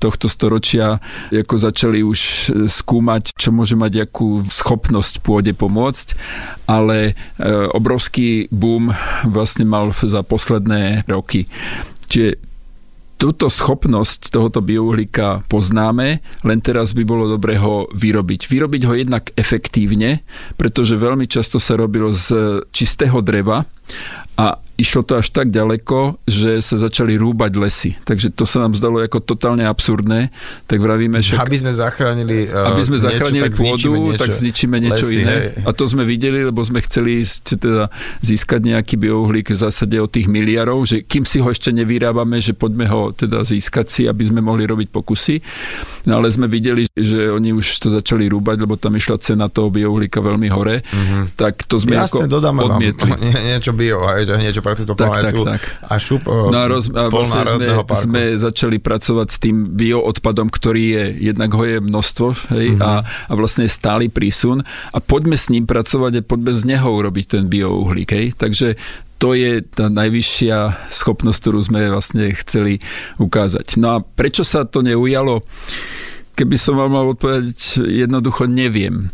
tohto 0.00 0.26
storočia, 0.32 1.00
ako 1.28 1.54
začali 1.60 2.00
už 2.00 2.20
e, 2.20 2.36
skúmať, 2.66 3.36
čo 3.36 3.52
môže 3.52 3.76
mať 3.76 4.08
akú 4.08 4.40
schopnosť 4.48 5.20
pôde 5.20 5.52
pomôcť, 5.52 6.16
ale 6.64 7.12
e, 7.12 7.12
obrovský 7.76 8.48
boom 8.48 8.88
vlastne 9.28 9.68
mal 9.68 9.92
za 9.92 10.24
posledné 10.24 11.04
roky. 11.04 11.44
Čiže 12.08 12.48
túto 13.18 13.50
schopnosť 13.50 14.30
tohoto 14.30 14.62
biouhlíka 14.62 15.42
poznáme, 15.50 16.22
len 16.22 16.58
teraz 16.62 16.94
by 16.94 17.02
bolo 17.02 17.26
dobré 17.26 17.58
ho 17.58 17.90
vyrobiť. 17.90 18.46
Vyrobiť 18.46 18.82
ho 18.86 18.94
jednak 18.94 19.34
efektívne, 19.34 20.22
pretože 20.54 20.94
veľmi 20.94 21.26
často 21.26 21.58
sa 21.58 21.74
robilo 21.74 22.14
z 22.14 22.62
čistého 22.70 23.18
dreva 23.20 23.66
a 24.38 24.62
išlo 24.78 25.02
to 25.02 25.18
až 25.18 25.34
tak 25.34 25.50
ďaleko, 25.50 26.22
že 26.22 26.62
sa 26.62 26.78
začali 26.78 27.18
rúbať 27.18 27.52
lesy. 27.58 27.90
Takže 28.06 28.30
to 28.30 28.46
sa 28.46 28.62
nám 28.62 28.78
zdalo 28.78 29.02
ako 29.02 29.18
totálne 29.18 29.66
absurdné. 29.66 30.30
Tak 30.70 30.78
vravíme, 30.78 31.18
že 31.18 31.34
Aby 31.34 31.58
sme 31.58 31.74
zachránili, 31.74 32.46
uh, 32.46 32.70
aby 32.70 32.82
sme 32.86 33.02
niečo, 33.02 33.10
zachránili 33.10 33.50
tak 33.50 33.58
pôdu, 33.58 34.14
niečo. 34.14 34.22
tak 34.22 34.30
zničíme 34.38 34.76
niečo 34.78 35.10
lesy, 35.10 35.26
iné. 35.26 35.34
hej. 35.34 35.66
A 35.66 35.74
to 35.74 35.82
sme 35.82 36.06
videli, 36.06 36.46
lebo 36.46 36.62
sme 36.62 36.78
chceli 36.86 37.18
ísť, 37.18 37.58
teda 37.58 37.90
získať 38.22 38.60
nejaký 38.70 38.94
biouhlík 39.02 39.50
v 39.50 39.58
zásade 39.58 39.98
od 39.98 40.14
tých 40.14 40.30
miliarov, 40.30 40.86
že 40.86 41.02
kým 41.02 41.26
si 41.26 41.42
ho 41.42 41.50
ešte 41.50 41.74
nevyrábame, 41.74 42.38
že 42.38 42.54
poďme 42.54 42.86
ho 42.86 43.10
teda 43.10 43.42
získať 43.42 43.86
si, 43.90 44.02
aby 44.06 44.30
sme 44.30 44.38
mohli 44.38 44.62
robiť 44.62 44.94
pokusy. 44.94 45.42
No 46.06 46.22
ale 46.22 46.30
sme 46.30 46.46
videli, 46.46 46.86
že 46.94 47.34
oni 47.34 47.50
už 47.50 47.66
to 47.82 47.90
začali 47.90 48.30
rúbať, 48.30 48.62
lebo 48.62 48.78
tam 48.78 48.94
išla 48.94 49.18
cena 49.18 49.50
toho 49.50 49.74
biouhlíka 49.74 50.22
veľmi 50.22 50.48
hore. 50.54 50.86
Mm-hmm. 50.86 51.34
Tak 51.34 51.66
to 51.66 51.82
sme 51.82 51.98
Jasne, 51.98 52.30
ako 52.30 52.30
dodáme 52.30 52.62
odmietli. 52.62 53.10
vám 53.10 53.18
nie, 53.26 53.38
niečo 53.42 53.74
bio, 53.74 54.06
že 54.22 54.38
niečo 54.38 54.67
pre 54.68 54.76
túto 54.76 54.94
Tak, 54.94 55.08
planetu. 55.08 55.42
tak, 55.42 55.52
tak. 55.54 55.62
A 55.84 55.94
šup, 55.96 56.22
o, 56.24 56.48
No 56.48 56.56
a, 56.56 56.66
roz, 56.66 56.88
a 56.88 57.06
vlastne 57.06 57.42
sme, 57.42 57.66
parku. 57.78 57.94
sme 57.98 58.22
začali 58.34 58.76
pracovať 58.76 59.26
s 59.26 59.38
tým 59.38 59.56
bioodpadom, 59.70 60.48
ktorý 60.48 60.84
je, 60.90 61.04
jednak 61.24 61.50
ho 61.50 61.62
je 61.62 61.78
množstvo 61.78 62.26
hej, 62.52 62.68
Mhm. 62.68 62.76
mm-hmm. 62.76 62.82
a, 62.82 62.92
a 63.02 63.32
vlastne 63.32 63.64
je 63.64 63.72
stály 63.72 64.06
prísun 64.06 64.60
a 64.88 64.98
poďme 64.98 65.34
s 65.34 65.48
ním 65.48 65.64
pracovať 65.64 66.12
a 66.14 66.22
poďme 66.22 66.50
z 66.50 66.62
neho 66.66 66.88
urobiť 66.88 67.24
ten 67.28 67.44
biouhlík. 67.46 68.08
Hej. 68.08 68.26
Takže 68.34 68.76
to 69.16 69.34
je 69.34 69.60
tá 69.60 69.88
najvyššia 69.88 70.56
schopnosť, 70.88 71.38
ktorú 71.40 71.58
sme 71.60 71.80
vlastne 71.88 72.30
chceli 72.32 72.78
ukázať. 73.16 73.74
No 73.74 73.88
a 73.90 74.06
prečo 74.14 74.42
sa 74.42 74.62
to 74.62 74.78
neujalo? 74.78 75.42
Keby 76.38 76.54
som 76.54 76.78
vám 76.78 76.94
mal 76.94 77.06
odpovedať, 77.10 77.82
jednoducho 77.82 78.46
neviem. 78.46 79.10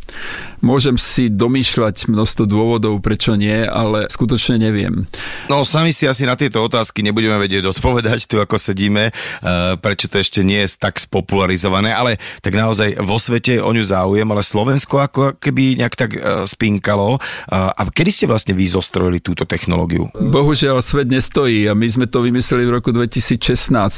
Môžem 0.60 0.96
si 0.96 1.28
domýšľať 1.28 2.08
množstvo 2.08 2.44
dôvodov, 2.48 3.00
prečo 3.00 3.36
nie, 3.36 3.64
ale 3.64 4.08
skutočne 4.08 4.60
neviem. 4.60 5.08
No 5.48 5.64
sami 5.64 5.92
si 5.92 6.04
asi 6.04 6.24
na 6.28 6.36
tieto 6.36 6.60
otázky 6.64 7.04
nebudeme 7.04 7.36
vedieť 7.36 7.68
odpovedať 7.72 8.28
tu, 8.28 8.40
ako 8.40 8.56
sedíme, 8.56 9.12
uh, 9.12 9.76
prečo 9.80 10.08
to 10.08 10.20
ešte 10.20 10.40
nie 10.40 10.64
je 10.64 10.76
tak 10.76 11.00
spopularizované, 11.00 11.92
ale 11.92 12.20
tak 12.40 12.56
naozaj 12.56 13.00
vo 13.00 13.16
svete 13.20 13.60
o 13.60 13.70
ňu 13.72 13.84
záujem, 13.84 14.28
ale 14.28 14.40
Slovensko 14.44 15.00
ako 15.04 15.22
keby 15.36 15.80
nejak 15.80 15.96
tak 15.96 16.10
uh, 16.16 16.44
spinkalo. 16.48 17.16
Uh, 17.16 17.72
a 17.72 17.84
kedy 17.88 18.10
ste 18.12 18.26
vlastne 18.28 18.56
vy 18.56 18.64
zostrojili 18.68 19.20
túto 19.20 19.44
technológiu? 19.44 20.08
Bohužiaľ, 20.16 20.80
svet 20.80 21.12
nestojí 21.12 21.68
a 21.68 21.76
my 21.76 21.88
sme 21.88 22.06
to 22.08 22.24
vymysleli 22.24 22.64
v 22.64 22.72
roku 22.80 22.88
2016, 22.92 23.44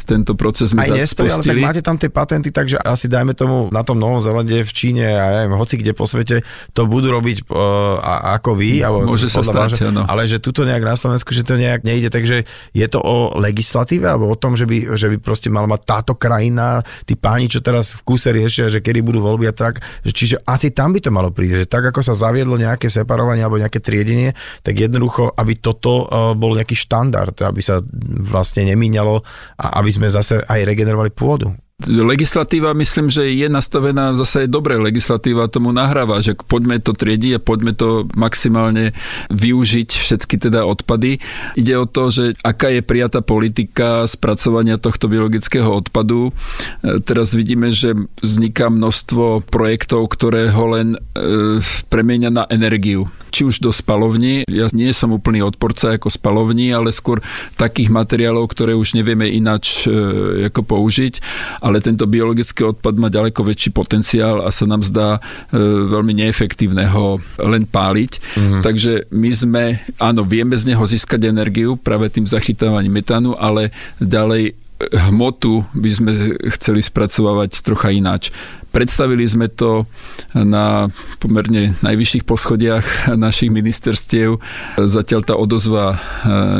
tento 0.02 0.34
proces 0.34 0.74
sme 0.74 0.82
Aj 0.82 0.90
nestojí, 0.90 1.30
ale 1.30 1.42
tak 1.46 1.58
máte 1.62 1.82
tam 1.82 1.94
tie 1.94 2.10
patenty, 2.10 2.50
takže 2.50 2.82
asi 2.82 3.06
dajme 3.16 3.32
tomu 3.32 3.72
na 3.72 3.80
tom 3.80 3.96
Novom 3.96 4.20
Zelande, 4.20 4.60
v 4.60 4.72
Číne 4.72 5.08
a 5.16 5.24
ja 5.32 5.38
neviem, 5.44 5.56
hoci 5.56 5.80
kde 5.80 5.96
po 5.96 6.04
svete 6.04 6.44
to 6.76 6.84
budú 6.84 7.16
robiť 7.16 7.48
uh, 7.48 7.96
ako 8.36 8.52
vy, 8.52 8.84
alebo 8.84 9.08
Môže 9.08 9.32
sa 9.32 9.40
stať, 9.40 9.80
váže, 9.80 9.84
ale 9.88 10.28
že 10.28 10.36
tuto 10.36 10.68
nejak 10.68 10.84
na 10.84 10.96
Slovensku, 10.98 11.32
že 11.32 11.46
to 11.46 11.56
nejak 11.56 11.80
nejde, 11.86 12.12
takže 12.12 12.44
je 12.76 12.86
to 12.86 13.00
o 13.00 13.32
legislatíve, 13.40 14.04
alebo 14.04 14.28
o 14.28 14.36
tom, 14.36 14.52
že 14.52 14.68
by, 14.68 14.98
že 14.98 15.08
by 15.08 15.16
proste 15.22 15.48
mala 15.48 15.64
mať 15.64 15.80
táto 15.88 16.12
krajina, 16.18 16.84
tí 17.08 17.16
páni, 17.16 17.48
čo 17.48 17.64
teraz 17.64 17.96
v 17.96 18.04
kúse 18.04 18.28
riešia, 18.28 18.68
že 18.68 18.84
kedy 18.84 19.00
budú 19.00 19.24
voľby 19.24 19.48
a 19.48 19.54
tak, 19.56 19.80
že 20.04 20.12
čiže 20.12 20.36
asi 20.44 20.74
tam 20.76 20.92
by 20.92 21.00
to 21.00 21.10
malo 21.14 21.32
prísť, 21.32 21.64
že 21.64 21.66
tak 21.70 21.88
ako 21.88 22.04
sa 22.04 22.12
zaviedlo 22.12 22.60
nejaké 22.60 22.92
separovanie 22.92 23.40
alebo 23.40 23.62
nejaké 23.62 23.80
triedenie, 23.80 24.36
tak 24.60 24.76
jednoducho, 24.76 25.32
aby 25.32 25.56
toto 25.56 26.04
uh, 26.04 26.36
bol 26.36 26.52
nejaký 26.52 26.76
štandard, 26.76 27.34
aby 27.40 27.60
sa 27.64 27.80
vlastne 28.26 28.68
nemíňalo 28.68 29.22
a 29.62 29.66
aby 29.80 29.90
sme 29.90 30.08
zase 30.12 30.42
aj 30.44 30.60
regenerovali 30.66 31.14
pôdu. 31.14 31.54
Legislatíva 31.84 32.72
myslím, 32.72 33.12
že 33.12 33.36
je 33.36 33.52
nastavená 33.52 34.16
zase 34.16 34.44
aj 34.44 34.48
dobre. 34.48 34.80
Legislatíva 34.80 35.44
tomu 35.44 35.76
nahráva, 35.76 36.24
že 36.24 36.32
poďme 36.32 36.80
to 36.80 36.96
triediť 36.96 37.36
a 37.36 37.44
poďme 37.44 37.76
to 37.76 38.08
maximálne 38.16 38.96
využiť 39.28 39.90
všetky 39.92 40.40
teda 40.40 40.64
odpady. 40.64 41.20
Ide 41.52 41.74
o 41.76 41.84
to, 41.84 42.08
že 42.08 42.24
aká 42.40 42.72
je 42.72 42.80
prijatá 42.80 43.20
politika 43.20 44.08
spracovania 44.08 44.80
tohto 44.80 45.04
biologického 45.12 45.68
odpadu. 45.68 46.32
E, 46.80 46.96
teraz 47.04 47.36
vidíme, 47.36 47.68
že 47.68 47.92
vzniká 48.24 48.72
množstvo 48.72 49.44
projektov, 49.44 50.08
ktoré 50.16 50.48
ho 50.48 50.80
len 50.80 50.96
e, 50.96 51.60
premienia 51.92 52.32
na 52.32 52.48
energiu 52.48 53.12
či 53.36 53.44
už 53.44 53.60
do 53.60 53.68
spalovní. 53.68 54.48
Ja 54.48 54.72
nie 54.72 54.88
som 54.96 55.12
úplný 55.12 55.44
odporca 55.44 56.00
ako 56.00 56.08
spalovní, 56.08 56.72
ale 56.72 56.88
skôr 56.88 57.20
takých 57.60 57.92
materiálov, 57.92 58.48
ktoré 58.48 58.72
už 58.72 58.96
nevieme 58.96 59.28
ináč 59.28 59.84
e, 59.84 60.48
ako 60.48 60.64
použiť, 60.64 61.20
ale 61.60 61.84
tento 61.84 62.08
biologický 62.08 62.64
odpad 62.64 62.96
má 62.96 63.12
ďaleko 63.12 63.44
väčší 63.44 63.76
potenciál 63.76 64.40
a 64.40 64.48
sa 64.48 64.64
nám 64.64 64.80
zdá 64.80 65.20
e, 65.20 65.60
veľmi 65.92 66.16
neefektívne 66.16 66.88
ho 66.88 67.20
len 67.44 67.68
páliť. 67.68 68.12
Mm. 68.40 68.60
Takže 68.64 69.12
my 69.12 69.30
sme, 69.36 69.64
áno, 70.00 70.24
vieme 70.24 70.56
z 70.56 70.72
neho 70.72 70.88
získať 70.88 71.28
energiu 71.28 71.76
práve 71.76 72.08
tým 72.08 72.24
zachytávaním 72.24 73.04
metánu, 73.04 73.36
ale 73.36 73.68
ďalej 74.00 74.56
hmotu 74.76 75.64
by 75.72 75.90
sme 75.92 76.12
chceli 76.52 76.84
spracovávať 76.84 77.64
trocha 77.64 77.92
ináč. 77.92 78.28
Predstavili 78.76 79.24
sme 79.24 79.48
to 79.48 79.88
na 80.36 80.92
pomerne 81.16 81.72
najvyšších 81.80 82.28
poschodiach 82.28 83.16
našich 83.16 83.48
ministerstiev. 83.48 84.36
Zatiaľ 84.76 85.24
tá 85.24 85.32
odozva 85.32 85.96
e, 85.96 85.98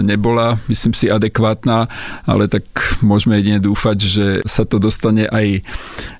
nebola, 0.01 0.57
myslím 0.73 0.97
si, 0.97 1.13
adekvátna, 1.13 1.93
ale 2.25 2.49
tak 2.49 2.65
môžeme 3.05 3.37
jedine 3.37 3.61
dúfať, 3.61 3.99
že 4.01 4.27
sa 4.49 4.65
to 4.65 4.81
dostane 4.81 5.29
aj 5.29 5.61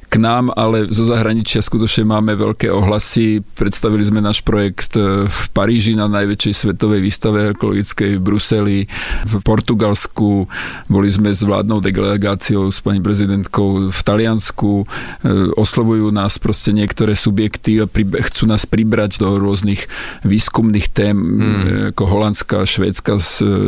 k 0.07 0.23
nám, 0.23 0.55
ale 0.55 0.89
zo 0.89 1.05
zahraničia 1.05 1.61
skutočne 1.61 2.09
máme 2.09 2.39
veľké 2.39 2.71
ohlasy. 2.71 3.45
Predstavili 3.55 4.07
sme 4.07 4.25
náš 4.25 4.41
projekt 4.41 4.95
e, 4.95 5.27
v 5.27 5.39
Paríži 5.53 5.99
na 5.99 6.09
najväčšej 6.09 6.55
svetovej 6.55 7.03
výstave 7.03 7.53
ekologickej 7.53 8.17
v 8.17 8.23
Bruseli, 8.23 8.79
v 9.27 9.35
Portugalsku, 9.43 10.47
boli 10.87 11.09
sme 11.11 11.35
s 11.35 11.43
vládnou 11.43 11.83
delegáciou 11.83 12.71
s 12.71 12.79
pani 12.81 13.03
prezidentkou 13.03 13.91
v 13.91 14.01
Taliansku, 14.01 14.73
e, 14.83 14.85
oslovujú 15.59 16.15
nás 16.15 16.39
proste 16.39 16.71
niektoré 16.71 17.19
subjekty 17.19 17.83
a 17.83 17.91
chcú 18.23 18.47
nás 18.47 18.65
pribrať 18.65 19.21
do 19.21 19.37
rôznych 19.37 19.91
výskumných 20.23 20.89
tém 20.95 21.17
hmm. 21.17 21.97
ako 21.97 22.03
holandská, 22.07 22.63
švédska, 22.63 23.19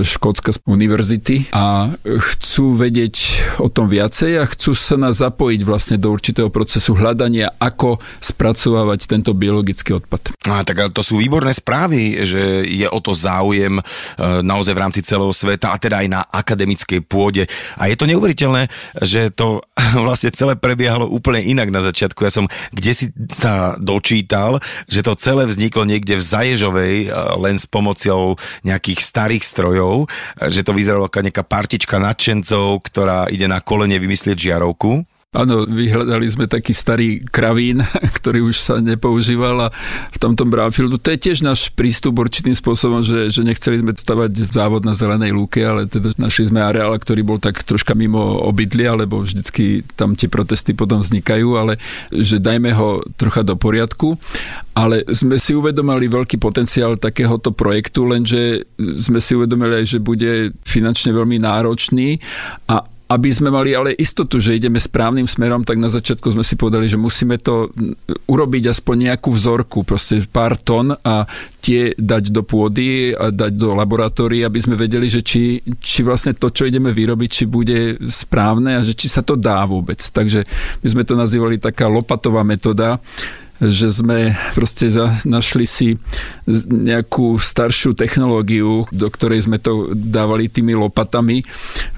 škótska 0.06 0.62
univerzity 0.64 1.50
a 1.50 1.92
chcú 2.06 2.78
vedieť 2.78 3.16
o 3.58 3.68
tom 3.68 3.90
viacej 3.90 4.38
a 4.38 4.44
chcú 4.46 4.72
sa 4.78 4.96
nás 4.96 5.18
zapojiť 5.18 5.60
vlastne 5.66 5.96
do 5.98 6.14
určitých 6.14 6.27
určitého 6.28 6.52
procesu 6.52 6.92
hľadania, 6.92 7.56
ako 7.56 7.96
spracovávať 8.20 9.08
tento 9.08 9.32
biologický 9.32 9.96
odpad. 9.96 10.36
A, 10.44 10.60
tak 10.60 10.92
to 10.92 11.00
sú 11.00 11.16
výborné 11.16 11.56
správy, 11.56 12.20
že 12.20 12.68
je 12.68 12.84
o 12.84 13.00
to 13.00 13.16
záujem 13.16 13.80
e, 13.80 13.82
naozaj 14.44 14.76
v 14.76 14.82
rámci 14.84 15.00
celého 15.00 15.32
sveta 15.32 15.72
a 15.72 15.80
teda 15.80 16.04
aj 16.04 16.08
na 16.12 16.20
akademickej 16.28 17.00
pôde. 17.08 17.48
A 17.80 17.88
je 17.88 17.96
to 17.96 18.04
neuveriteľné, 18.04 18.68
že 19.00 19.32
to 19.32 19.64
vlastne 20.06 20.28
celé 20.36 20.52
prebiehalo 20.60 21.08
úplne 21.08 21.40
inak 21.40 21.72
na 21.72 21.80
začiatku. 21.80 22.20
Ja 22.28 22.32
som 22.36 22.44
kde 22.76 22.92
si 22.92 23.08
sa 23.32 23.80
dočítal, 23.80 24.60
že 24.84 25.00
to 25.00 25.16
celé 25.16 25.48
vzniklo 25.48 25.88
niekde 25.88 26.20
v 26.20 26.26
Zaježovej 26.28 26.94
e, 27.08 27.16
len 27.40 27.56
s 27.56 27.64
pomocou 27.64 28.36
nejakých 28.68 29.00
starých 29.00 29.48
strojov, 29.48 30.04
e, 30.04 30.52
že 30.52 30.60
to 30.60 30.76
vyzeralo 30.76 31.08
ako 31.08 31.24
nejaká 31.24 31.40
partička 31.48 31.96
nadšencov, 31.96 32.84
ktorá 32.84 33.32
ide 33.32 33.48
na 33.48 33.64
kolene 33.64 33.96
vymyslieť 33.96 34.36
žiarovku 34.52 35.08
Áno, 35.36 35.68
vyhľadali 35.68 36.24
sme 36.24 36.48
taký 36.48 36.72
starý 36.72 37.20
kravín, 37.20 37.84
ktorý 38.16 38.48
už 38.48 38.56
sa 38.64 38.80
nepoužíval 38.80 39.68
a 39.68 39.72
v 40.08 40.16
tomto 40.16 40.48
brownfieldu. 40.48 40.96
To 40.96 41.12
je 41.12 41.20
tiež 41.20 41.44
náš 41.44 41.68
prístup 41.76 42.16
určitým 42.16 42.56
spôsobom, 42.56 43.04
že, 43.04 43.28
že 43.28 43.44
nechceli 43.44 43.76
sme 43.76 43.92
stavať 43.92 44.48
závod 44.48 44.88
na 44.88 44.96
zelenej 44.96 45.36
lúke, 45.36 45.60
ale 45.60 45.84
teda 45.84 46.16
našli 46.16 46.48
sme 46.48 46.64
areál, 46.64 46.96
ktorý 46.96 47.20
bol 47.28 47.36
tak 47.36 47.60
troška 47.60 47.92
mimo 47.92 48.40
obydlia, 48.40 48.96
lebo 48.96 49.20
vždycky 49.20 49.84
tam 50.00 50.16
tie 50.16 50.32
protesty 50.32 50.72
potom 50.72 51.04
vznikajú, 51.04 51.60
ale 51.60 51.76
že 52.08 52.40
dajme 52.40 52.72
ho 52.72 53.04
trocha 53.20 53.44
do 53.44 53.52
poriadku. 53.52 54.16
Ale 54.72 55.04
sme 55.12 55.36
si 55.36 55.52
uvedomili 55.52 56.08
veľký 56.08 56.40
potenciál 56.40 56.96
takéhoto 56.96 57.52
projektu, 57.52 58.08
lenže 58.08 58.64
sme 58.80 59.20
si 59.20 59.36
uvedomili 59.36 59.84
aj, 59.84 59.92
že 59.92 59.98
bude 60.00 60.56
finančne 60.64 61.12
veľmi 61.12 61.36
náročný 61.36 62.16
a 62.72 62.96
aby 63.08 63.32
sme 63.32 63.48
mali 63.48 63.72
ale 63.72 63.96
istotu, 63.96 64.36
že 64.36 64.52
ideme 64.52 64.76
správnym 64.76 65.24
smerom, 65.24 65.64
tak 65.64 65.80
na 65.80 65.88
začiatku 65.88 66.28
sme 66.28 66.44
si 66.44 66.60
povedali, 66.60 66.92
že 66.92 67.00
musíme 67.00 67.40
to 67.40 67.72
urobiť 68.28 68.68
aspoň 68.68 68.96
nejakú 69.08 69.32
vzorku, 69.32 69.80
proste 69.80 70.20
pár 70.28 70.60
tón 70.60 70.92
a 70.92 71.24
tie 71.64 71.96
dať 71.96 72.28
do 72.28 72.44
pôdy 72.44 73.16
a 73.16 73.32
dať 73.32 73.52
do 73.56 73.72
laboratórií, 73.72 74.44
aby 74.44 74.60
sme 74.60 74.76
vedeli, 74.76 75.08
že 75.08 75.24
či, 75.24 75.64
či 75.80 76.04
vlastne 76.04 76.36
to, 76.36 76.52
čo 76.52 76.68
ideme 76.68 76.92
vyrobiť, 76.92 77.30
či 77.32 77.44
bude 77.48 77.96
správne 78.04 78.76
a 78.76 78.84
že 78.84 78.92
či 78.92 79.08
sa 79.08 79.24
to 79.24 79.40
dá 79.40 79.64
vôbec. 79.64 79.98
Takže 80.04 80.44
my 80.84 80.88
sme 80.92 81.02
to 81.08 81.16
nazývali 81.16 81.56
taká 81.56 81.88
lopatová 81.88 82.44
metóda, 82.44 83.00
že 83.58 83.90
sme 83.90 84.32
proste 84.54 84.86
za, 84.86 85.10
našli 85.26 85.66
si 85.66 85.98
nejakú 86.66 87.36
staršiu 87.36 87.92
technológiu, 87.98 88.86
do 88.94 89.08
ktorej 89.10 89.50
sme 89.50 89.58
to 89.58 89.90
dávali 89.92 90.46
tými 90.46 90.78
lopatami. 90.78 91.42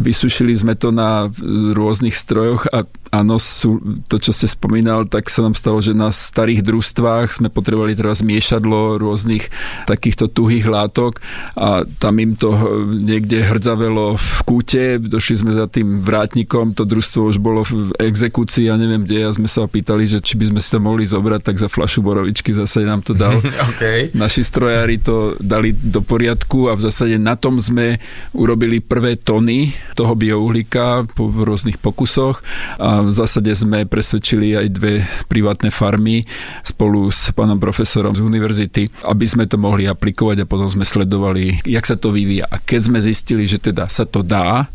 Vysušili 0.01 0.57
sme 0.57 0.75
to 0.75 0.91
na 0.91 1.29
rôznych 1.77 2.17
strojoch 2.17 2.67
a 2.73 2.89
áno, 3.11 3.43
sú, 3.43 3.83
to, 4.07 4.23
čo 4.23 4.31
ste 4.31 4.47
spomínal, 4.47 5.05
tak 5.05 5.27
sa 5.27 5.43
nám 5.43 5.59
stalo, 5.59 5.83
že 5.83 5.93
na 5.93 6.15
starých 6.15 6.63
družstvách 6.63 7.43
sme 7.43 7.49
potrebovali 7.51 7.99
teraz 7.99 8.23
miešadlo 8.23 9.03
rôznych 9.03 9.51
takýchto 9.91 10.31
tuhých 10.31 10.71
látok 10.71 11.19
a 11.59 11.83
tam 11.99 12.23
im 12.23 12.39
to 12.39 12.55
niekde 12.87 13.43
hrdzavelo 13.43 14.15
v 14.15 14.39
kúte, 14.47 14.83
došli 15.03 15.43
sme 15.43 15.53
za 15.53 15.67
tým 15.67 16.01
vrátnikom, 16.01 16.73
to 16.79 16.87
družstvo 16.87 17.35
už 17.35 17.43
bolo 17.43 17.67
v 17.67 17.91
exekúcii 17.99 18.71
a 18.71 18.79
neviem 18.79 19.03
kde 19.03 19.27
a 19.27 19.35
sme 19.35 19.51
sa 19.51 19.67
opýtali, 19.67 20.07
že 20.07 20.23
či 20.23 20.39
by 20.39 20.55
sme 20.55 20.61
si 20.63 20.71
to 20.71 20.79
mohli 20.79 21.03
zobrať, 21.03 21.50
tak 21.51 21.59
za 21.59 21.67
flašu 21.67 22.07
borovičky 22.07 22.55
zase 22.55 22.87
nám 22.87 23.03
to 23.03 23.11
dal. 23.11 23.43
okay. 23.75 24.15
Naši 24.15 24.47
strojári 24.47 25.03
to 25.03 25.35
dali 25.43 25.75
do 25.75 25.99
poriadku 25.99 26.71
a 26.71 26.79
v 26.79 26.87
zásade 26.87 27.19
na 27.19 27.35
tom 27.35 27.59
sme 27.59 27.99
urobili 28.31 28.79
prvé 28.79 29.19
tony 29.19 29.75
toho 29.99 30.15
biouhlíka 30.15 31.11
po 31.11 31.27
rôznych 31.27 31.83
pokusoch 31.83 32.47
a 32.79 33.03
v 33.03 33.11
zásade 33.11 33.51
sme 33.51 33.83
presvedčili 33.83 34.55
aj 34.55 34.67
dve 34.71 35.03
privátne 35.27 35.75
farmy 35.75 36.23
spolu 36.63 37.11
s 37.11 37.35
pánom 37.35 37.59
profesorom 37.59 38.15
z 38.15 38.23
univerzity, 38.23 38.87
aby 39.11 39.27
sme 39.27 39.51
to 39.51 39.59
mohli 39.59 39.91
aplikovať 39.91 40.47
a 40.47 40.49
potom 40.49 40.71
sme 40.71 40.87
sledovali, 40.87 41.67
jak 41.67 41.83
sa 41.83 41.99
to 41.99 42.15
vyvíja. 42.15 42.47
A 42.47 42.63
keď 42.63 42.81
sme 42.95 43.03
zistili, 43.03 43.51
že 43.51 43.59
teda 43.59 43.91
sa 43.91 44.07
to 44.07 44.23
dá, 44.23 44.71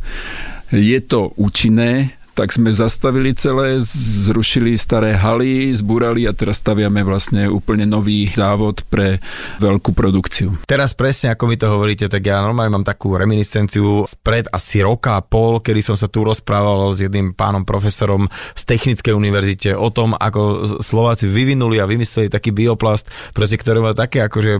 je 0.75 0.99
to 0.99 1.31
účinné, 1.39 2.19
tak 2.35 2.51
sme 2.51 2.75
zastavili 2.75 3.31
celé, 3.31 3.79
zrušili 3.79 4.75
staré 4.75 5.15
haly, 5.15 5.71
zbúrali 5.71 6.27
a 6.27 6.35
teraz 6.35 6.59
staviame 6.59 6.99
vlastne 7.07 7.47
úplne 7.47 7.87
nový 7.87 8.27
závod 8.27 8.83
pre 8.91 9.23
veľkú 9.63 9.95
produkciu. 9.95 10.59
Teraz 10.67 10.91
presne 10.91 11.31
ako 11.31 11.47
mi 11.47 11.55
to 11.55 11.71
hovoríte, 11.71 12.11
tak 12.11 12.27
ja 12.27 12.43
normálne 12.43 12.75
mám 12.75 12.83
takú 12.83 13.15
reminiscenciu 13.15 14.03
spred 14.03 14.51
asi 14.51 14.83
roka 14.83 15.15
a 15.15 15.23
pol, 15.23 15.63
kedy 15.63 15.79
som 15.79 15.95
sa 15.95 16.11
tu 16.11 16.27
rozprával 16.27 16.91
s 16.91 17.07
jedným 17.07 17.31
pánom 17.31 17.63
profesorom 17.63 18.27
z 18.51 18.61
Technickej 18.67 19.15
univerzite 19.15 19.71
o 19.71 19.87
tom, 19.87 20.11
ako 20.11 20.67
Slováci 20.83 21.31
vyvinuli 21.31 21.79
a 21.79 21.87
vymysleli 21.87 22.27
taký 22.27 22.51
bioplast, 22.51 23.07
proste, 23.31 23.55
ktoré 23.55 23.79
má 23.79 23.95
také 23.95 24.27
akože 24.27 24.59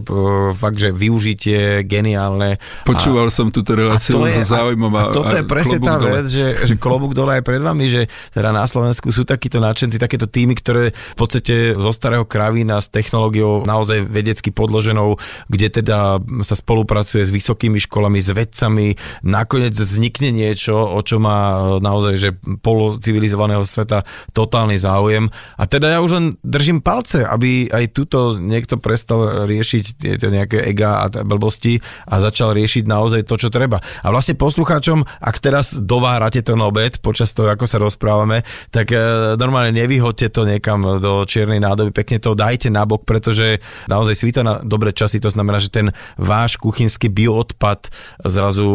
fakt, 0.56 0.80
že 0.80 0.96
využitie 0.96 1.84
geniálne. 1.84 2.56
Počúval 2.88 3.28
a, 3.28 3.34
som 3.36 3.52
túto 3.52 3.76
reláciu 3.76 4.16
so 4.16 4.24
záujmom. 4.24 4.94
A, 4.96 5.02
a 5.02 5.12
toto 5.12 5.36
a 5.36 5.44
je 5.44 5.44
presne 5.44 5.84
tá 5.84 6.00
dole. 6.00 6.22
vec, 6.22 6.26
že, 6.32 6.46
že 6.64 6.76
klobúk 6.80 7.12
dole 7.12 7.36
aj 7.36 7.44
pred 7.44 7.65
vami, 7.66 7.90
že 7.90 8.02
teda 8.30 8.54
na 8.54 8.70
Slovensku 8.70 9.10
sú 9.10 9.26
takíto 9.26 9.58
nadšenci, 9.58 9.98
takéto 9.98 10.30
týmy, 10.30 10.54
ktoré 10.54 10.94
v 10.94 11.18
podstate 11.18 11.74
zo 11.74 11.90
starého 11.90 12.30
kravína 12.30 12.78
s 12.78 12.94
technológiou 12.94 13.66
naozaj 13.66 14.06
vedecky 14.06 14.54
podloženou, 14.54 15.18
kde 15.50 15.82
teda 15.82 16.22
sa 16.46 16.56
spolupracuje 16.56 17.26
s 17.26 17.34
vysokými 17.34 17.82
školami, 17.82 18.22
s 18.22 18.30
vedcami, 18.30 18.94
nakoniec 19.26 19.74
vznikne 19.74 20.30
niečo, 20.30 20.78
o 20.78 21.02
čo 21.02 21.18
má 21.18 21.58
naozaj, 21.82 22.14
že 22.22 22.30
polocivilizovaného 22.62 23.66
sveta 23.66 24.06
totálny 24.36 24.78
záujem. 24.78 25.34
A 25.58 25.64
teda 25.66 25.90
ja 25.90 26.00
už 26.06 26.12
len 26.14 26.26
držím 26.46 26.86
palce, 26.86 27.26
aby 27.26 27.72
aj 27.72 27.96
tuto 27.96 28.38
niekto 28.38 28.78
prestal 28.78 29.48
riešiť 29.50 29.84
tieto 29.98 30.28
nejaké 30.30 30.62
ega 30.70 31.08
a 31.08 31.10
blbosti 31.24 31.80
a 32.06 32.20
začal 32.20 32.54
riešiť 32.54 32.84
naozaj 32.86 33.26
to, 33.26 33.40
čo 33.40 33.50
treba. 33.50 33.80
A 34.04 34.12
vlastne 34.12 34.38
poslucháčom, 34.38 35.08
ak 35.24 35.36
teraz 35.40 35.74
dovárate 35.74 36.44
ten 36.44 36.60
obed 36.60 37.00
počas 37.00 37.32
toho, 37.32 37.50
ako 37.56 37.66
sa 37.66 37.82
rozprávame, 37.82 38.46
tak 38.70 38.94
e, 38.94 39.00
normálne 39.40 39.74
nevyhoďte 39.74 40.30
to 40.30 40.46
niekam 40.46 41.02
do 41.02 41.26
čiernej 41.26 41.64
nádoby, 41.64 41.96
pekne 41.96 42.22
to 42.22 42.38
dajte 42.38 42.70
nabok, 42.70 43.08
pretože 43.08 43.64
naozaj 43.90 44.16
svíta 44.16 44.42
na 44.46 44.62
dobré 44.62 44.94
časy, 44.94 45.18
to 45.18 45.34
znamená, 45.34 45.58
že 45.58 45.74
ten 45.74 45.88
váš 46.20 46.62
kuchynský 46.62 47.10
bioodpad 47.10 47.90
zrazu 48.22 48.68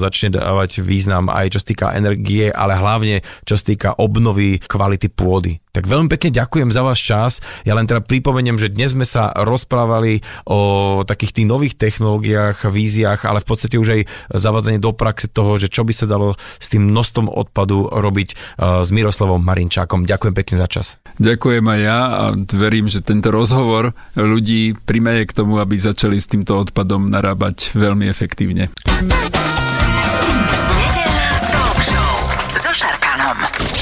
začne 0.00 0.34
dávať 0.34 0.82
význam 0.82 1.30
aj 1.30 1.54
čo 1.54 1.58
sa 1.62 1.66
týka 1.68 1.86
energie, 1.94 2.50
ale 2.50 2.74
hlavne 2.74 3.22
čo 3.46 3.54
sa 3.54 3.64
týka 3.64 3.88
obnovy 4.00 4.58
kvality 4.58 5.12
pôdy. 5.12 5.61
Tak 5.72 5.88
veľmi 5.88 6.12
pekne 6.12 6.36
ďakujem 6.36 6.68
za 6.68 6.84
váš 6.84 7.00
čas. 7.00 7.32
Ja 7.64 7.72
len 7.72 7.88
teda 7.88 8.04
pripomeniem, 8.04 8.60
že 8.60 8.68
dnes 8.68 8.92
sme 8.92 9.08
sa 9.08 9.32
rozprávali 9.32 10.20
o 10.44 11.00
takých 11.00 11.40
tých 11.40 11.48
nových 11.48 11.80
technológiách, 11.80 12.68
víziách, 12.68 13.24
ale 13.24 13.40
v 13.40 13.48
podstate 13.48 13.80
už 13.80 13.88
aj 13.96 14.00
zavadzanie 14.36 14.76
do 14.76 14.92
praxe 14.92 15.32
toho, 15.32 15.56
že 15.56 15.72
čo 15.72 15.88
by 15.88 15.96
sa 15.96 16.04
dalo 16.04 16.36
s 16.60 16.68
tým 16.68 16.92
množstvom 16.92 17.24
odpadu 17.32 17.88
robiť 17.88 18.28
e, 18.28 18.84
s 18.84 18.92
Miroslavom 18.92 19.40
Marinčákom. 19.40 20.04
Ďakujem 20.04 20.34
pekne 20.36 20.56
za 20.60 20.68
čas. 20.68 20.86
Ďakujem 21.16 21.64
aj 21.64 21.80
ja 21.80 22.00
a 22.04 22.24
verím, 22.52 22.92
že 22.92 23.00
tento 23.00 23.32
rozhovor 23.32 23.96
ľudí 24.12 24.76
primeje 24.76 25.32
k 25.32 25.40
tomu, 25.40 25.56
aby 25.56 25.80
začali 25.80 26.20
s 26.20 26.28
týmto 26.28 26.68
odpadom 26.68 27.08
narábať 27.08 27.72
veľmi 27.72 28.12
efektívne. 28.12 28.68